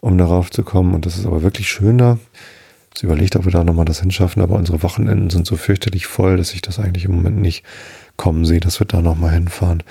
[0.00, 0.94] um darauf zu kommen.
[0.94, 2.18] Und das ist aber wirklich schön da.
[2.94, 6.36] Sie überlegt, ob wir da nochmal das hinschaffen, aber unsere Wochenenden sind so fürchterlich voll,
[6.36, 7.64] dass ich das eigentlich im Moment nicht
[8.16, 9.82] kommen sehe, dass wir da nochmal hinfahren.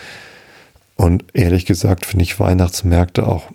[0.96, 3.50] Und ehrlich gesagt finde ich Weihnachtsmärkte auch,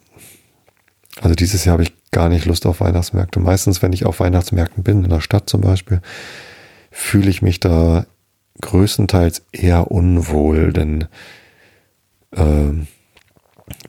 [1.20, 3.40] also dieses Jahr habe ich gar nicht Lust auf Weihnachtsmärkte.
[3.40, 6.00] Meistens, wenn ich auf Weihnachtsmärkten bin, in der Stadt zum Beispiel,
[6.90, 8.06] fühle ich mich da
[8.60, 11.06] größtenteils eher unwohl, denn
[12.32, 12.72] äh,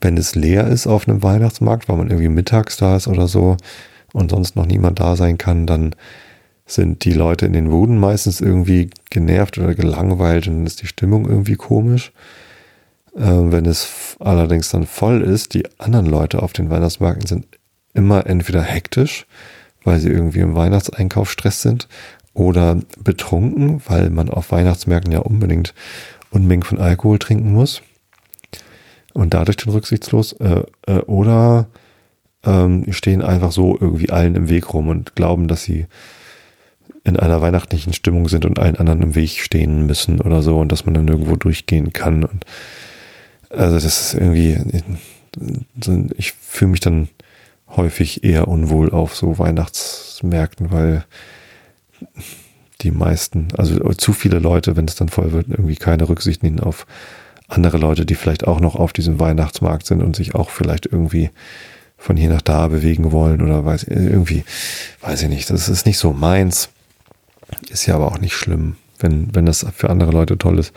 [0.01, 3.57] wenn es leer ist auf einem Weihnachtsmarkt, weil man irgendwie mittags da ist oder so,
[4.13, 5.95] und sonst noch niemand da sein kann, dann
[6.65, 10.87] sind die Leute in den Wuden meistens irgendwie genervt oder gelangweilt und dann ist die
[10.87, 12.11] Stimmung irgendwie komisch.
[13.15, 17.45] Äh, wenn es allerdings dann voll ist, die anderen Leute auf den Weihnachtsmärkten sind
[17.93, 19.25] immer entweder hektisch,
[19.83, 21.87] weil sie irgendwie im Weihnachtseinkauf Stress sind,
[22.37, 25.73] oder betrunken, weil man auf Weihnachtsmärkten ja unbedingt
[26.29, 27.81] Unmengen von Alkohol trinken muss
[29.13, 31.67] und dadurch den rücksichtslos, äh, äh, oder
[32.47, 35.85] ähm, stehen einfach so irgendwie allen im Weg rum und glauben, dass sie
[37.03, 40.71] in einer weihnachtlichen Stimmung sind und allen anderen im Weg stehen müssen oder so und
[40.71, 42.23] dass man dann irgendwo durchgehen kann.
[42.23, 42.45] Und
[43.49, 44.57] Also das ist irgendwie,
[46.17, 47.09] ich fühle mich dann
[47.75, 51.05] häufig eher unwohl auf so Weihnachtsmärkten, weil
[52.81, 56.59] die meisten, also zu viele Leute, wenn es dann voll wird, irgendwie keine Rücksicht nehmen
[56.59, 56.85] auf
[57.47, 61.29] andere Leute, die vielleicht auch noch auf diesem Weihnachtsmarkt sind und sich auch vielleicht irgendwie
[61.97, 64.43] von hier nach da bewegen wollen oder weiß irgendwie,
[65.01, 65.49] weiß ich nicht.
[65.49, 66.69] Das ist nicht so meins.
[67.69, 70.73] Ist ja aber auch nicht schlimm, wenn, wenn das für andere Leute toll ist,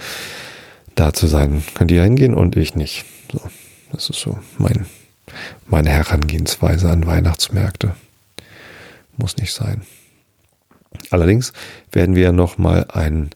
[0.94, 1.62] da zu sein.
[1.74, 3.04] Könnt ihr hingehen und ich nicht.
[3.33, 3.40] So,
[3.92, 4.87] das ist so mein,
[5.66, 7.94] meine Herangehensweise an Weihnachtsmärkte.
[9.16, 9.83] Muss nicht sein.
[11.11, 11.52] Allerdings
[11.92, 13.30] werden wir noch mal einen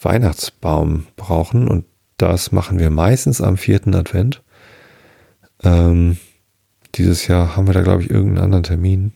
[0.00, 1.84] Weihnachtsbaum brauchen und
[2.16, 4.42] das machen wir meistens am vierten Advent.
[5.62, 6.18] Ähm,
[6.94, 9.12] dieses Jahr haben wir da, glaube ich, irgendeinen anderen Termin.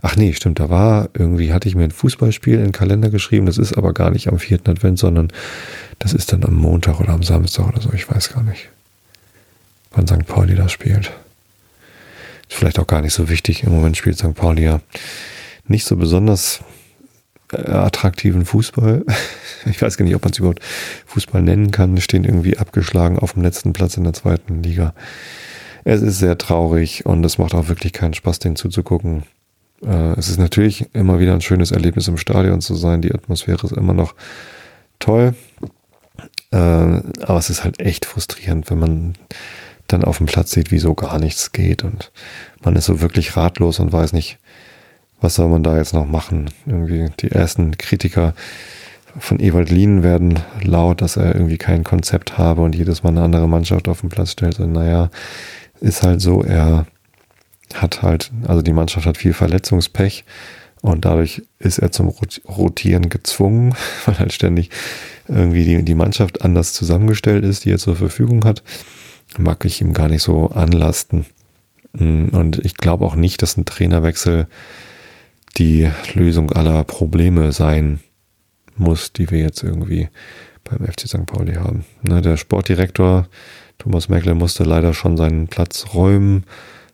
[0.00, 3.46] Ach nee, stimmt, da war irgendwie, hatte ich mir ein Fußballspiel in den Kalender geschrieben.
[3.46, 5.28] Das ist aber gar nicht am vierten Advent, sondern
[5.98, 7.92] das ist dann am Montag oder am Samstag oder so.
[7.92, 8.68] Ich weiß gar nicht,
[9.92, 10.26] wann St.
[10.26, 11.12] Pauli da spielt.
[12.48, 13.62] Ist vielleicht auch gar nicht so wichtig.
[13.62, 14.34] Im Moment spielt St.
[14.34, 14.80] Pauli ja
[15.66, 16.60] nicht so besonders
[17.52, 19.04] äh, attraktiven Fußball.
[19.64, 20.60] Ich weiß gar nicht, ob man es überhaupt
[21.06, 22.00] Fußball nennen kann.
[22.00, 24.92] Stehen irgendwie abgeschlagen auf dem letzten Platz in der zweiten Liga.
[25.84, 29.24] Es ist sehr traurig und es macht auch wirklich keinen Spaß, den zuzugucken.
[29.84, 33.02] Äh, es ist natürlich immer wieder ein schönes Erlebnis im Stadion zu sein.
[33.02, 34.14] Die Atmosphäre ist immer noch
[34.98, 35.34] toll.
[36.52, 39.14] Äh, aber es ist halt echt frustrierend, wenn man
[39.88, 42.12] dann auf dem Platz sieht, wie so gar nichts geht und
[42.62, 44.38] man ist so wirklich ratlos und weiß nicht,
[45.20, 46.50] was soll man da jetzt noch machen?
[46.66, 48.34] Irgendwie die ersten Kritiker
[49.18, 53.22] von Ewald Lien werden laut, dass er irgendwie kein Konzept habe und jedes Mal eine
[53.22, 54.58] andere Mannschaft auf den Platz stellt.
[54.58, 55.10] Und naja,
[55.82, 56.86] ist halt so, er
[57.74, 60.24] hat halt, also die Mannschaft hat viel Verletzungspech
[60.80, 62.08] und dadurch ist er zum
[62.48, 63.74] Rotieren gezwungen,
[64.06, 64.70] weil halt ständig
[65.28, 68.62] irgendwie die, die Mannschaft anders zusammengestellt ist, die er zur Verfügung hat.
[69.38, 71.26] Mag ich ihm gar nicht so anlasten.
[71.94, 74.46] Und ich glaube auch nicht, dass ein Trainerwechsel
[75.58, 78.00] die Lösung aller Probleme sein
[78.76, 80.08] muss, die wir jetzt irgendwie
[80.64, 81.26] beim FC St.
[81.26, 81.84] Pauli haben.
[82.02, 83.28] Ne, der Sportdirektor
[83.82, 86.44] Thomas Merkel musste leider schon seinen Platz räumen,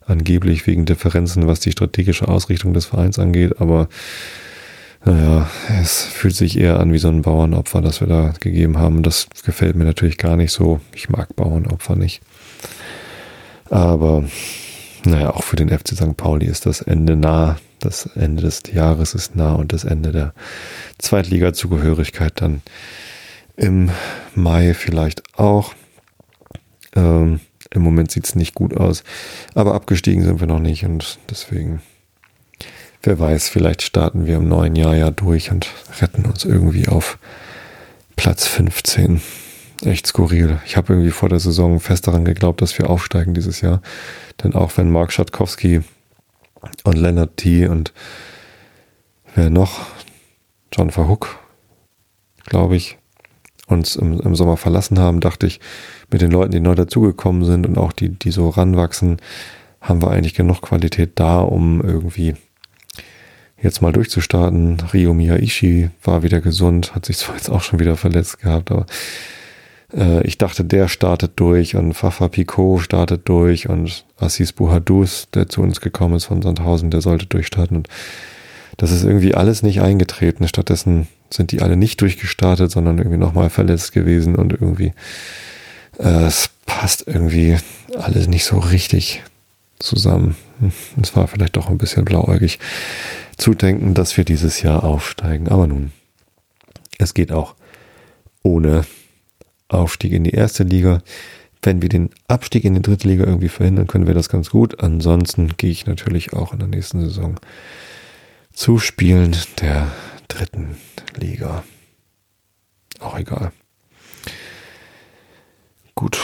[0.06, 3.88] angeblich wegen Differenzen, was die strategische Ausrichtung des Vereins angeht, aber
[5.04, 9.02] naja, es fühlt sich eher an wie so ein Bauernopfer, das wir da gegeben haben.
[9.02, 10.80] Das gefällt mir natürlich gar nicht so.
[10.94, 12.20] Ich mag Bauernopfer nicht.
[13.70, 14.24] Aber
[15.04, 16.16] naja, auch für den FC St.
[16.16, 17.58] Pauli ist das Ende nah.
[17.80, 20.34] Das Ende des Jahres ist nah und das Ende der
[20.98, 22.62] Zweitliga-Zugehörigkeit dann
[23.56, 23.90] im
[24.34, 25.74] Mai vielleicht auch.
[26.94, 29.04] Ähm, Im Moment sieht es nicht gut aus,
[29.54, 31.82] aber abgestiegen sind wir noch nicht und deswegen,
[33.02, 35.68] wer weiß, vielleicht starten wir im neuen Jahr ja durch und
[36.00, 37.18] retten uns irgendwie auf
[38.16, 39.20] Platz 15.
[39.84, 40.58] Echt skurril.
[40.66, 43.80] Ich habe irgendwie vor der Saison fest daran geglaubt, dass wir aufsteigen dieses Jahr.
[44.42, 45.82] Denn auch wenn Mark Schatkowski
[46.84, 47.68] und Leonard T.
[47.68, 47.92] und
[49.34, 49.86] wer noch?
[50.72, 51.38] John Verhook,
[52.44, 52.98] glaube ich,
[53.66, 55.60] uns im, im, Sommer verlassen haben, dachte ich,
[56.10, 59.18] mit den Leuten, die neu dazugekommen sind und auch die, die so ranwachsen,
[59.80, 62.34] haben wir eigentlich genug Qualität da, um irgendwie
[63.62, 64.78] jetzt mal durchzustarten.
[64.92, 68.86] Rio Miyaishi war wieder gesund, hat sich zwar jetzt auch schon wieder verletzt gehabt, aber
[69.94, 75.48] äh, ich dachte, der startet durch und Fafa Picot startet durch und Assis Buhadus, der
[75.48, 77.88] zu uns gekommen ist von Sandhausen, der sollte durchstarten und
[78.76, 80.46] das ist irgendwie alles nicht eingetreten.
[80.46, 84.92] Stattdessen sind die alle nicht durchgestartet, sondern irgendwie nochmal verletzt gewesen und irgendwie
[85.98, 87.56] es passt irgendwie
[87.96, 89.22] alles nicht so richtig
[89.78, 90.36] zusammen.
[91.00, 92.58] Es war vielleicht doch ein bisschen blauäugig
[93.36, 95.48] zu denken, dass wir dieses Jahr aufsteigen.
[95.48, 95.92] Aber nun,
[96.98, 97.54] es geht auch
[98.42, 98.84] ohne
[99.68, 101.02] Aufstieg in die erste Liga.
[101.62, 104.80] Wenn wir den Abstieg in die dritte Liga irgendwie verhindern, können wir das ganz gut.
[104.80, 107.38] Ansonsten gehe ich natürlich auch in der nächsten Saison
[108.52, 109.88] zu Spielen der
[110.28, 110.76] dritten
[111.16, 111.64] Liga.
[113.00, 113.52] Auch egal.
[115.98, 116.16] Gut.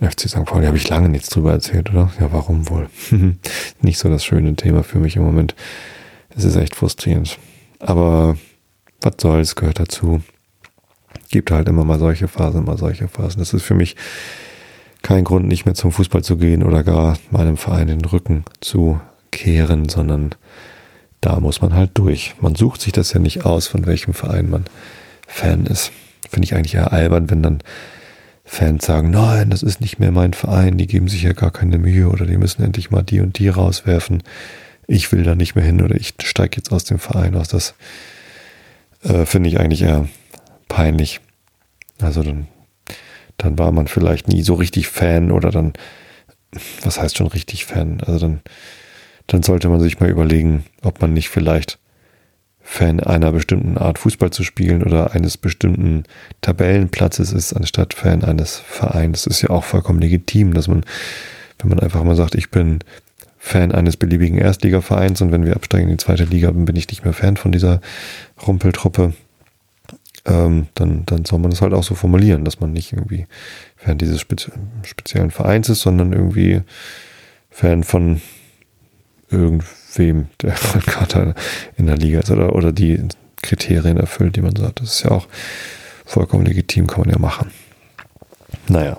[0.00, 0.46] FC St.
[0.46, 2.10] Pauli habe ich lange nichts drüber erzählt, oder?
[2.18, 2.88] Ja, warum wohl?
[3.82, 5.54] Nicht so das schöne Thema für mich im Moment.
[6.34, 7.36] Es ist echt frustrierend.
[7.80, 8.38] Aber
[9.02, 10.22] was soll's, gehört dazu
[11.30, 13.40] gibt halt immer mal solche Phasen, immer solche Phasen.
[13.40, 13.94] Das ist für mich
[15.02, 19.00] kein Grund, nicht mehr zum Fußball zu gehen oder gar meinem Verein den Rücken zu
[19.30, 20.34] kehren, sondern
[21.20, 22.34] da muss man halt durch.
[22.40, 24.64] Man sucht sich das ja nicht aus, von welchem Verein man
[25.26, 25.92] Fan ist.
[26.30, 27.62] Finde ich eigentlich eher albern, wenn dann
[28.52, 31.78] Fans sagen, nein, das ist nicht mehr mein Verein, die geben sich ja gar keine
[31.78, 34.24] Mühe oder die müssen endlich mal die und die rauswerfen.
[34.88, 37.46] Ich will da nicht mehr hin oder ich steige jetzt aus dem Verein aus.
[37.46, 37.74] Das
[39.04, 40.08] äh, finde ich eigentlich eher
[40.66, 41.20] peinlich.
[42.00, 42.48] Also dann,
[43.36, 45.72] dann war man vielleicht nie so richtig Fan oder dann,
[46.82, 48.00] was heißt schon richtig Fan?
[48.00, 48.40] Also dann,
[49.28, 51.78] dann sollte man sich mal überlegen, ob man nicht vielleicht
[52.62, 56.04] Fan einer bestimmten Art Fußball zu spielen oder eines bestimmten
[56.40, 59.22] Tabellenplatzes ist, anstatt Fan eines Vereins.
[59.22, 60.84] Das ist ja auch vollkommen legitim, dass man,
[61.58, 62.80] wenn man einfach mal sagt, ich bin
[63.38, 67.04] Fan eines beliebigen Erstligavereins und wenn wir absteigen in die zweite Liga, bin ich nicht
[67.04, 67.80] mehr Fan von dieser
[68.46, 69.14] Rumpeltruppe,
[70.26, 73.26] ähm, dann, dann soll man das halt auch so formulieren, dass man nicht irgendwie
[73.76, 74.50] Fan dieses spezi
[74.82, 76.60] speziellen Vereins ist, sondern irgendwie
[77.50, 78.20] Fan von
[79.90, 80.54] irgendwem, der
[80.86, 81.34] gerade
[81.76, 83.00] in der Liga ist oder, oder die
[83.42, 84.80] Kriterien erfüllt, die man sagt.
[84.80, 85.26] Das ist ja auch
[86.04, 87.50] vollkommen legitim, kann man ja machen.
[88.68, 88.98] Naja,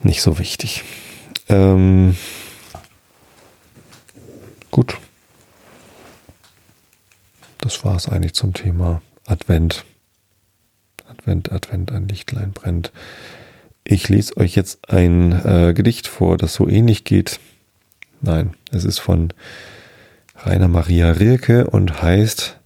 [0.00, 0.84] nicht so wichtig.
[1.48, 2.16] Ähm,
[4.70, 4.98] gut.
[7.60, 9.84] Das war es eigentlich zum Thema Advent.
[11.08, 12.92] Advent, Advent, ein Lichtlein brennt.
[13.82, 17.40] Ich lese euch jetzt ein äh, Gedicht vor, das so ähnlich geht.
[18.20, 19.32] Nein, es ist von
[20.36, 22.60] Rainer Maria Rilke und heißt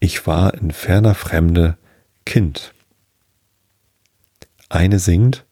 [0.00, 1.76] Ich war in ferner Fremde
[2.24, 2.72] Kind.
[4.68, 5.44] Eine singt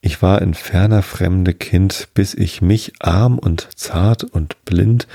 [0.00, 5.06] Ich war in ferner Fremde Kind, bis ich mich arm und zart und blind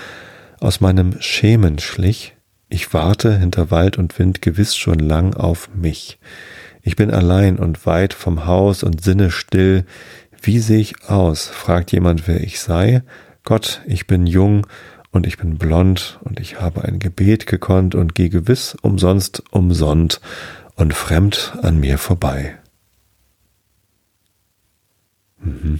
[0.59, 2.35] aus meinem Schemen schlich.
[2.67, 6.19] Ich warte hinter Wald und Wind gewiss schon lang auf mich.
[6.81, 9.85] Ich bin allein und weit vom Haus und sinne still.
[10.41, 11.47] Wie seh ich aus?
[11.47, 13.03] fragt jemand, wer ich sei.
[13.43, 14.67] Gott, ich bin jung
[15.11, 20.21] und ich bin blond und ich habe ein Gebet gekonnt und geh gewiss umsonst umsonnt
[20.75, 22.57] und fremd an mir vorbei.
[25.41, 25.79] Mhm.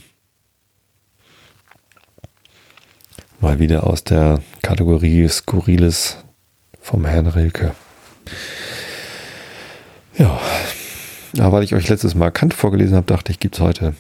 [3.40, 6.18] Mal wieder aus der Kategorie Skurriles
[6.82, 7.74] vom Herrn Rilke.
[10.18, 10.42] Ja,
[11.38, 13.94] aber weil ich euch letztes Mal Kant vorgelesen habe, dachte ich, gibt es heute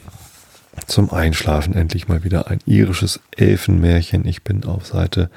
[0.88, 4.26] zum Einschlafen endlich mal wieder ein irisches Elfenmärchen.
[4.26, 5.30] Ich bin auf Seite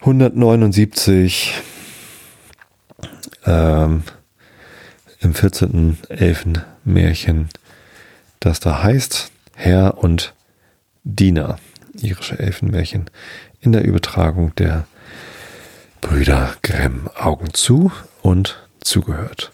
[0.00, 1.54] 179
[3.46, 4.02] ähm,
[5.20, 5.98] im 14.
[6.08, 7.48] Elfenmärchen,
[8.40, 10.34] das da heißt Herr und
[11.04, 11.58] Diener.
[12.00, 13.10] Irische Elfenmärchen
[13.60, 14.86] in der Übertragung der
[16.00, 17.08] Brüder Grimm.
[17.14, 17.92] Augen zu
[18.22, 19.52] und zugehört.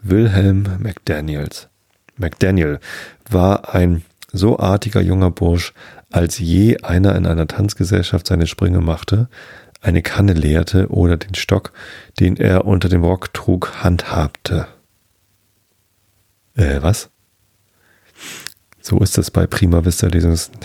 [0.00, 1.68] Wilhelm McDaniels.
[2.16, 2.78] McDaniel
[3.30, 4.02] war ein
[4.32, 5.72] so artiger junger Bursch,
[6.10, 9.28] als je einer in einer Tanzgesellschaft seine Sprünge machte,
[9.80, 11.72] eine Kanne leerte oder den Stock,
[12.18, 14.66] den er unter dem Rock trug, handhabte.
[16.54, 17.10] Äh, was?
[18.80, 20.50] So ist das bei Prima Vista Lesungs.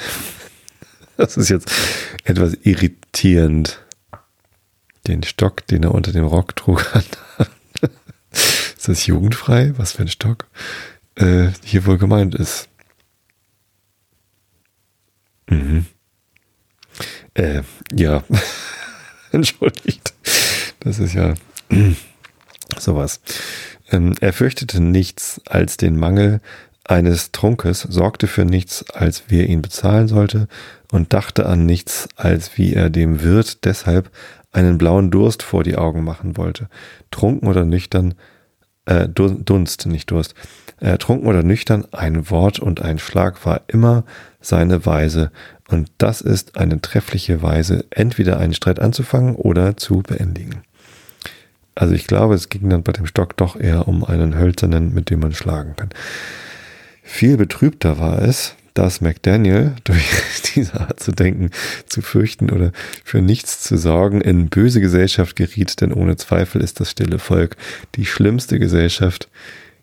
[1.18, 1.70] Das ist jetzt
[2.24, 3.86] etwas irritierend.
[5.06, 7.52] Den Stock, den er unter dem Rock trug, handhabte.
[8.32, 9.74] Ist das jugendfrei?
[9.76, 10.48] Was für ein Stock?
[11.20, 12.70] Äh, hier wohl gemeint ist.
[15.50, 15.86] Mhm.
[17.34, 17.62] Äh,
[17.94, 18.24] ja.
[19.32, 20.14] Entschuldigt.
[20.80, 21.34] Das ist ja
[22.80, 23.20] sowas.
[23.92, 26.40] Ähm, er fürchtete nichts als den Mangel
[26.86, 30.48] eines Trunkes, sorgte für nichts, als wer ihn bezahlen sollte,
[30.92, 34.10] und dachte an nichts, als wie er dem Wirt deshalb
[34.52, 36.70] einen blauen Durst vor die Augen machen wollte.
[37.12, 38.16] Trunken oder nüchtern,
[38.90, 40.34] äh, Dunst, nicht Durst.
[40.80, 44.04] Äh, trunken oder nüchtern, ein Wort und ein Schlag war immer
[44.42, 45.32] seine Weise.
[45.68, 50.64] Und das ist eine treffliche Weise, entweder einen Streit anzufangen oder zu beendigen.
[51.76, 55.10] Also ich glaube, es ging dann bei dem Stock doch eher um einen hölzernen, mit
[55.10, 55.90] dem man schlagen kann.
[57.04, 60.06] Viel betrübter war es, dass McDaniel durch
[60.56, 61.52] diese Art zu denken,
[61.88, 62.72] zu fürchten oder
[63.04, 67.58] für nichts zu sorgen in böse Gesellschaft geriet, denn ohne Zweifel ist das stille Volk
[67.96, 69.28] die schlimmste Gesellschaft,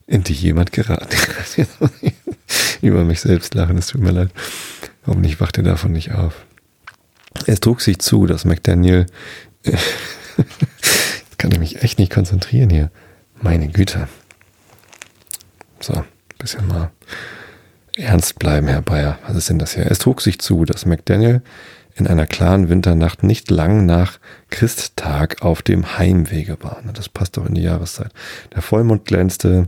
[0.07, 1.15] in die jemand geraten
[1.57, 1.69] ist.
[2.81, 4.31] Über mich selbst lachen, es tut mir leid.
[5.07, 6.47] Hoffentlich wacht er davon nicht auf.
[7.45, 9.05] Es trug sich zu, dass McDaniel,
[11.37, 12.91] kann ich mich echt nicht konzentrieren hier.
[13.43, 14.09] Meine Güte.
[15.81, 16.03] So,
[16.39, 16.93] bisschen mal
[17.97, 19.19] ernst bleiben, Herr Bayer.
[19.27, 19.91] Was ist denn das hier?
[19.91, 21.43] Es trug sich zu, dass McDaniel
[21.95, 24.19] in einer klaren Winternacht nicht lang nach
[24.51, 26.83] Christtag auf dem Heimwege war.
[26.93, 28.13] Das passt doch in die Jahreszeit.
[28.55, 29.67] Der Vollmond glänzte,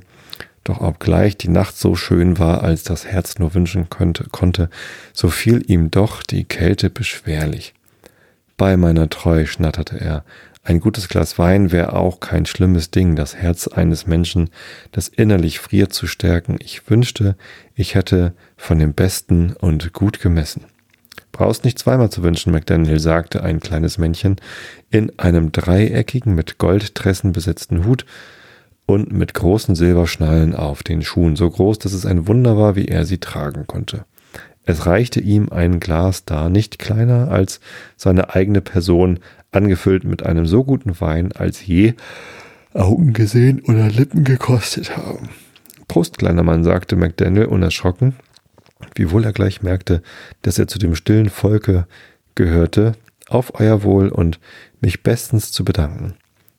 [0.62, 4.68] doch obgleich die Nacht so schön war, als das Herz nur wünschen könnte, konnte,
[5.14, 7.72] so fiel ihm doch die Kälte beschwerlich.
[8.58, 10.24] Bei meiner Treu, schnatterte er,
[10.68, 14.50] ein gutes Glas Wein wäre auch kein schlimmes Ding, das Herz eines Menschen,
[14.92, 16.58] das innerlich friert, zu stärken.
[16.60, 17.36] Ich wünschte,
[17.74, 20.64] ich hätte von dem Besten und gut gemessen.
[21.32, 24.36] Brauchst nicht zweimal zu wünschen, McDaniel, sagte ein kleines Männchen
[24.90, 28.04] in einem dreieckigen, mit Goldtressen besetzten Hut
[28.84, 32.88] und mit großen Silberschnallen auf den Schuhen, so groß, dass es ein Wunder war, wie
[32.88, 34.04] er sie tragen konnte.
[34.68, 37.58] Es reichte ihm ein Glas dar, nicht kleiner als
[37.96, 39.20] seine eigene Person,
[39.52, 41.94] angefüllt mit einem so guten Wein, als je
[42.74, 45.30] Augen gesehen oder Lippen gekostet haben.
[45.88, 48.14] Prost, kleiner Mann, sagte McDaniel unerschrocken,
[48.94, 50.02] wiewohl er gleich merkte,
[50.42, 51.86] dass er zu dem stillen Volke
[52.34, 52.92] gehörte,
[53.28, 54.38] auf euer Wohl und
[54.80, 56.14] mich bestens zu bedanken.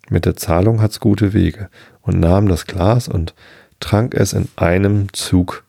[0.10, 1.70] Mit der Zahlung hat's gute Wege
[2.02, 3.34] und nahm das Glas und
[3.80, 5.64] trank es in einem Zug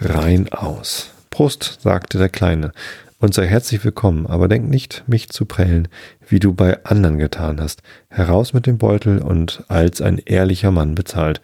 [0.00, 1.10] rein aus.
[1.30, 2.72] Prost, sagte der Kleine,
[3.24, 5.88] und sei herzlich willkommen, aber denk nicht, mich zu prellen,
[6.28, 7.82] wie du bei anderen getan hast.
[8.10, 11.40] Heraus mit dem Beutel und als ein ehrlicher Mann bezahlt.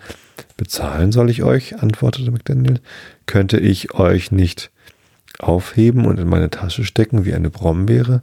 [0.58, 2.80] Bezahlen soll ich euch, antwortete McDaniel.
[3.24, 4.70] Könnte ich euch nicht
[5.38, 8.22] aufheben und in meine Tasche stecken wie eine Brombeere?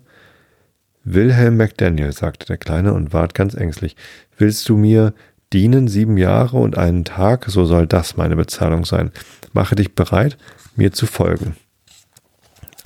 [1.03, 3.95] Wilhelm McDaniel, sagte der Kleine und ward ganz ängstlich.
[4.37, 5.15] Willst du mir
[5.51, 7.45] dienen sieben Jahre und einen Tag?
[7.47, 9.11] So soll das meine Bezahlung sein.
[9.51, 10.37] Mache dich bereit,
[10.75, 11.55] mir zu folgen.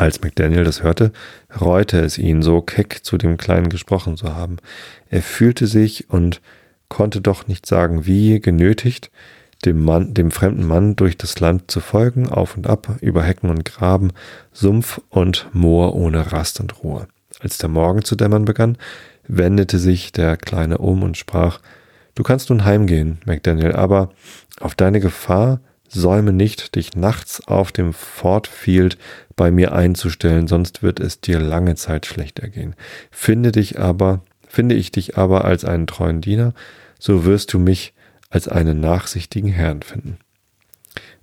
[0.02, 1.12] Als McDaniel das hörte,
[1.62, 4.58] reute es ihn, so keck zu dem Kleinen gesprochen zu haben.
[5.12, 6.42] Er fühlte sich und
[6.88, 9.12] konnte doch nicht sagen, wie genötigt,
[9.64, 13.52] dem Mann, dem fremden Mann durch das Land zu folgen, auf und ab, über Hecken
[13.52, 14.12] und Graben,
[14.52, 17.08] Sumpf und Moor ohne Rast und Ruhe.
[17.40, 18.80] Als der Morgen zu dämmern begann,
[19.28, 21.60] wendete sich der Kleine um und sprach,
[22.16, 24.10] Du kannst nun heimgehen, McDaniel, aber
[24.62, 25.60] auf deine Gefahr
[25.94, 28.98] säume nicht, dich nachts auf dem Fort Field
[29.36, 32.76] bei mir einzustellen, sonst wird es dir lange Zeit schlecht ergehen.
[33.10, 36.54] Finde dich aber, finde ich dich aber als einen treuen Diener,
[37.00, 37.94] so wirst du mich
[38.30, 40.18] als einen nachsichtigen Herrn finden.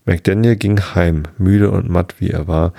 [0.08, 2.72] McDaniel ging heim, müde und matt wie er war,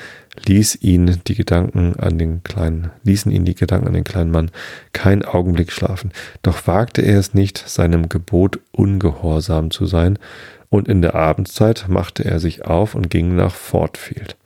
[0.48, 4.50] ließ ihn die Gedanken an den kleinen, ließen ihn die Gedanken an den kleinen Mann
[4.94, 6.12] keinen Augenblick schlafen.
[6.42, 10.18] Doch wagte er es nicht, seinem Gebot ungehorsam zu sein,
[10.70, 14.38] und in der Abendszeit machte er sich auf und ging nach Fortfield.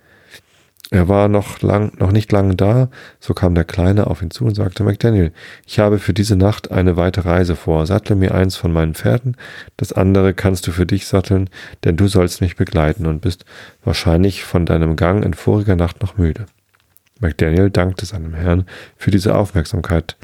[0.94, 2.88] Er war noch lang, noch nicht lange da,
[3.20, 5.32] so kam der Kleine auf ihn zu und sagte, McDaniel,
[5.66, 7.88] ich habe für diese Nacht eine weite Reise vor.
[7.88, 9.36] Sattle mir eins von meinen Pferden,
[9.76, 11.50] das andere kannst du für dich satteln,
[11.84, 13.44] denn du sollst mich begleiten und bist
[13.84, 16.46] wahrscheinlich von deinem Gang in voriger Nacht noch müde.
[17.20, 18.66] McDaniel dankte seinem Herrn
[18.96, 20.16] für diese Aufmerksamkeit.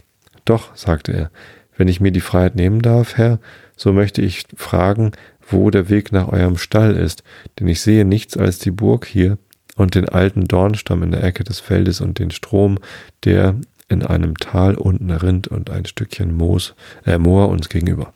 [0.45, 1.31] Doch, sagte er,
[1.77, 3.39] wenn ich mir die Freiheit nehmen darf, Herr,
[3.75, 5.13] so möchte ich fragen,
[5.51, 7.23] wo der Weg nach eurem Stall ist,
[7.59, 9.37] denn ich sehe nichts als die Burg hier
[9.75, 12.79] und den alten Dornstamm in der Ecke des Feldes und den Strom,
[13.23, 13.55] der
[13.87, 16.75] in einem Tal unten rinnt und ein Stückchen Moos,
[17.05, 18.13] äh, Moor uns gegenüber.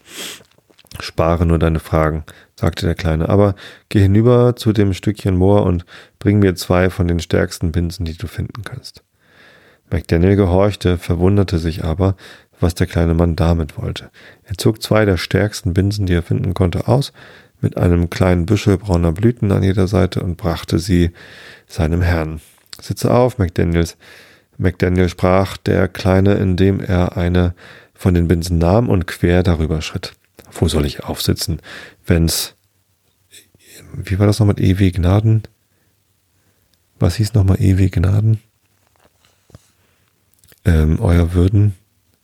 [1.00, 2.24] Spare nur deine Fragen,
[2.56, 3.56] sagte der Kleine, aber
[3.90, 5.86] geh hinüber zu dem Stückchen Moor und
[6.20, 9.04] bring mir zwei von den stärksten Binsen, die du finden kannst.
[9.90, 12.16] McDaniel gehorchte, verwunderte sich aber,
[12.64, 14.09] was der kleine Mann damit wollte.
[14.43, 17.14] Er zog zwei der stärksten Binsen, die er finden konnte, aus,
[17.61, 21.11] mit einem kleinen Büschel brauner Blüten an jeder Seite und brachte sie
[21.68, 22.41] seinem Herrn.
[22.82, 23.97] Sitze auf, McDaniels.
[24.57, 27.53] McDaniel sprach der Kleine, indem er eine
[27.93, 30.14] von den Binsen nahm und quer darüber schritt.
[30.51, 31.61] Wo soll ich aufsitzen,
[32.05, 32.55] wenn's,
[33.93, 35.43] wie war das noch mit EW Gnaden?
[36.99, 38.39] Was hieß nochmal EW Gnaden?
[40.66, 41.76] Ähm, euer Würden,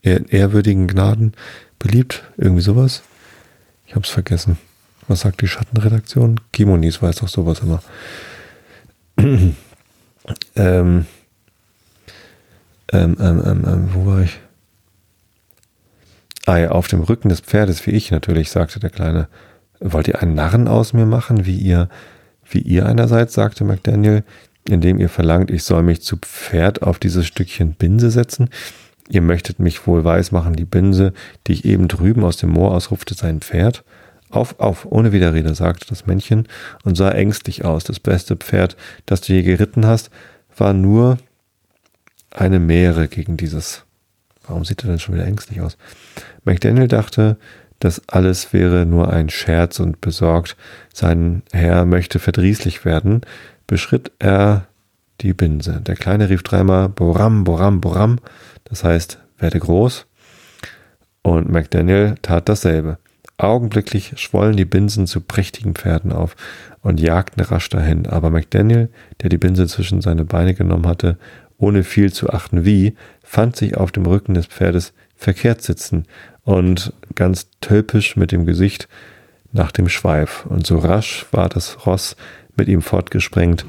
[0.02, 1.34] ehrwürdigen Gnaden
[1.78, 3.04] beliebt, irgendwie sowas.
[3.86, 4.58] Ich hab's vergessen.
[5.08, 6.40] Was sagt die Schattenredaktion?
[6.54, 7.82] Kimonis weiß doch sowas immer.
[9.18, 9.56] ähm,
[10.56, 11.06] ähm,
[12.94, 14.40] ähm, ähm, ähm, wo war ich?
[16.46, 19.28] Ah ja, auf dem Rücken des Pferdes, wie ich natürlich, sagte der Kleine.
[19.80, 21.90] Wollt ihr einen Narren aus mir machen, wie ihr,
[22.50, 24.24] wie ihr einerseits, sagte McDaniel,
[24.68, 28.50] indem ihr verlangt, ich soll mich zu Pferd auf dieses Stückchen Binse setzen?
[29.12, 31.14] Ihr möchtet mich wohl weismachen, die Binse,
[31.48, 33.84] die ich eben drüben aus dem Moor ausrufte, sei ein Pferd?
[34.30, 36.48] Auf, auf, ohne Widerrede, sagte das Männchen
[36.84, 37.84] und sah ängstlich aus.
[37.84, 40.12] Das beste Pferd, das du je geritten hast,
[40.56, 41.18] war nur
[42.30, 43.84] eine Meere gegen dieses.
[44.48, 45.78] Warum sieht er denn schon wieder ängstlich aus?
[46.44, 47.38] McDaniel dachte,
[47.80, 50.56] das alles wäre nur ein Scherz und besorgt,
[50.94, 53.22] sein Herr möchte verdrießlich werden,
[53.66, 54.68] beschritt er
[55.22, 55.82] die Binse.
[55.82, 58.20] Der Kleine rief dreimal Boram, Boram, Boram,
[58.70, 60.06] das heißt, werde groß.
[61.22, 62.98] Und McDaniel tat dasselbe.
[63.38, 66.36] Augenblicklich schwollen die Binsen zu prächtigen Pferden auf
[66.82, 68.90] und jagten rasch dahin, aber McDaniel,
[69.22, 71.18] der die Binse zwischen seine Beine genommen hatte,
[71.58, 76.06] ohne viel zu achten wie, fand sich auf dem Rücken des Pferdes verkehrt sitzen
[76.44, 78.88] und ganz tölpisch mit dem Gesicht
[79.52, 82.16] nach dem Schweif, und so rasch war das Ross
[82.56, 83.66] mit ihm fortgesprengt,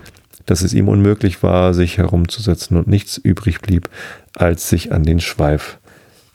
[0.46, 3.88] dass es ihm unmöglich war, sich herumzusetzen und nichts übrig blieb,
[4.36, 5.78] als sich an den Schweif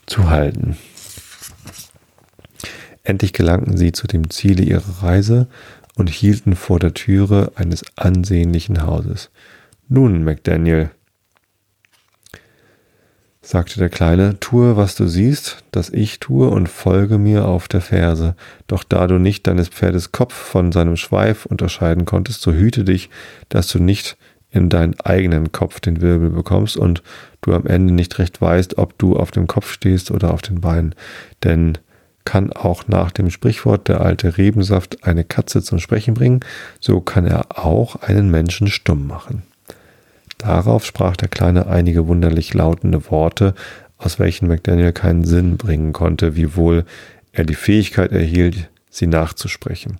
[0.06, 0.76] zu halten.
[3.02, 5.48] Endlich gelangten sie zu dem Ziele ihrer Reise
[5.94, 9.30] und hielten vor der Türe eines ansehnlichen Hauses.
[9.88, 10.90] Nun, McDaniel,
[13.46, 17.80] sagte der Kleine, tue, was du siehst, dass ich tue, und folge mir auf der
[17.80, 18.34] Ferse.
[18.66, 23.08] Doch da du nicht deines Pferdes Kopf von seinem Schweif unterscheiden konntest, so hüte dich,
[23.48, 24.16] dass du nicht
[24.56, 27.02] in deinen eigenen Kopf den Wirbel bekommst und
[27.42, 30.60] du am Ende nicht recht weißt, ob du auf dem Kopf stehst oder auf den
[30.60, 30.94] Beinen.
[31.44, 31.78] Denn
[32.24, 36.40] kann auch nach dem Sprichwort der alte Rebensaft eine Katze zum Sprechen bringen,
[36.80, 39.42] so kann er auch einen Menschen stumm machen.
[40.38, 43.54] Darauf sprach der Kleine einige wunderlich lautende Worte,
[43.98, 46.84] aus welchen McDaniel keinen Sinn bringen konnte, wiewohl
[47.32, 49.98] er die Fähigkeit erhielt, sie nachzusprechen.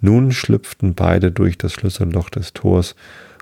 [0.00, 2.94] Nun schlüpften beide durch das Schlüsselloch des Tors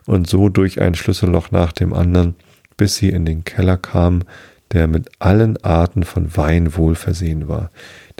[0.09, 2.34] und so durch ein Schlüsselloch nach dem anderen,
[2.78, 4.24] bis sie in den Keller kamen,
[4.72, 7.70] der mit allen Arten von Wein wohl versehen war.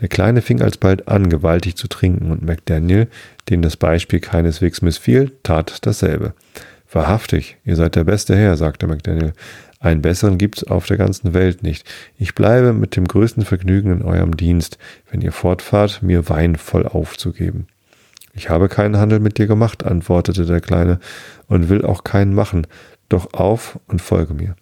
[0.01, 3.09] Der Kleine fing alsbald an, gewaltig zu trinken, und McDaniel,
[3.49, 6.35] dem das Beispiel keineswegs missfiel, tat dasselbe.
[6.93, 9.33] Wahrhaftig, ihr seid der beste Herr, sagte McDaniel.
[9.81, 11.89] Einen besseren gibt's auf der ganzen Welt nicht.
[12.19, 14.77] Ich bleibe mit dem größten Vergnügen in eurem Dienst,
[15.11, 17.67] wenn ihr fortfahrt, mir Wein voll aufzugeben.
[18.39, 21.01] Ich habe keinen Handel mit dir gemacht, antwortete der Kleine,
[21.49, 22.69] und will auch keinen machen,
[23.09, 24.55] doch auf und folge mir.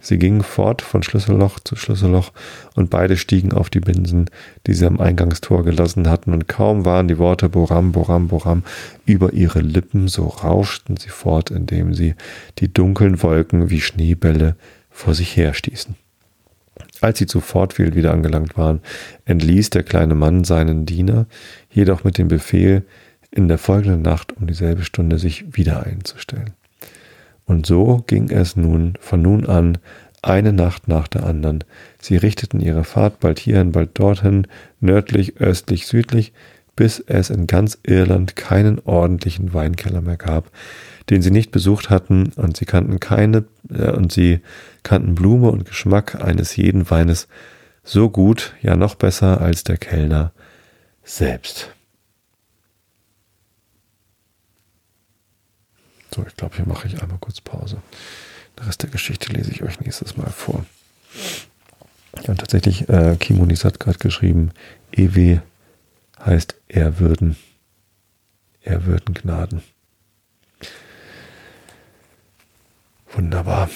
[0.00, 2.32] Sie gingen fort von Schlüsselloch zu Schlüsselloch
[2.76, 4.30] und beide stiegen auf die Binsen,
[4.66, 8.62] die sie am Eingangstor gelassen hatten, und kaum waren die Worte Boram, Boram, Boram
[9.04, 12.14] über ihre Lippen, so rauschten sie fort, indem sie
[12.58, 14.56] die dunklen Wolken wie Schneebälle
[14.88, 15.94] vor sich herstießen.
[17.02, 18.80] Als sie zu Fortfield wieder angelangt waren,
[19.26, 21.26] entließ der kleine Mann seinen Diener,
[21.70, 22.86] jedoch mit dem Befehl,
[23.30, 26.52] in der folgenden Nacht um dieselbe Stunde sich wieder einzustellen.
[27.46, 29.78] Und so ging es nun von nun an
[30.22, 31.64] eine Nacht nach der anderen.
[32.00, 34.46] Sie richteten ihre Fahrt bald hierhin, bald dorthin,
[34.80, 36.32] nördlich, östlich, südlich,
[36.76, 40.50] bis es in ganz Irland keinen ordentlichen Weinkeller mehr gab,
[41.10, 44.40] den sie nicht besucht hatten, und sie kannten keine, äh, und sie
[44.82, 47.28] kannten Blume und Geschmack eines jeden Weines
[47.82, 50.32] so gut, ja noch besser als der Kellner
[51.02, 51.74] selbst.
[56.14, 57.82] So, ich glaube, hier mache ich einmal kurz Pause.
[58.58, 60.64] Den Rest der Geschichte lese ich euch nächstes Mal vor.
[62.22, 64.50] Ja, und tatsächlich, äh, Kimonis hat gerade geschrieben,
[64.92, 65.38] EW
[66.24, 67.36] heißt Erwürden.
[68.62, 69.62] Erwürden Gnaden.
[73.12, 73.70] Wunderbar.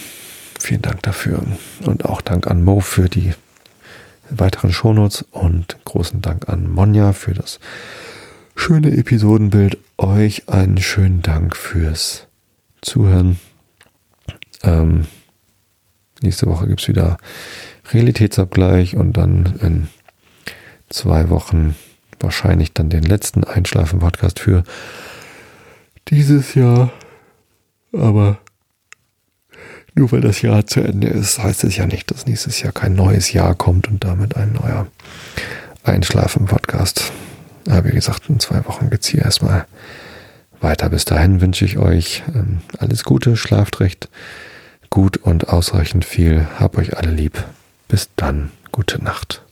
[0.60, 1.42] Vielen Dank dafür.
[1.84, 3.34] Und auch Dank an Mo für die
[4.30, 7.60] weiteren Shownotes und großen Dank an Monja für das
[8.54, 9.78] schöne Episodenbild.
[9.98, 12.26] Euch einen schönen Dank fürs
[12.82, 13.38] Zuhören.
[14.62, 15.06] Ähm,
[16.20, 17.18] nächste Woche gibt es wieder
[17.92, 19.88] Realitätsabgleich und dann in
[20.88, 21.76] zwei Wochen
[22.20, 24.64] wahrscheinlich dann den letzten Einschlafen-Podcast für
[26.08, 26.92] dieses Jahr.
[27.92, 28.38] Aber
[29.94, 32.94] nur weil das Jahr zu Ende ist, heißt es ja nicht, dass nächstes Jahr kein
[32.94, 34.88] neues Jahr kommt und damit ein neuer
[35.84, 37.12] Einschlafen-Podcast.
[37.68, 39.66] Aber wie gesagt, in zwei Wochen geht es hier erstmal
[40.60, 40.88] weiter.
[40.88, 44.08] Bis dahin wünsche ich euch ähm, alles Gute, schlaft recht
[44.90, 46.46] gut und ausreichend viel.
[46.58, 47.42] Hab euch alle lieb.
[47.88, 49.43] Bis dann, gute Nacht.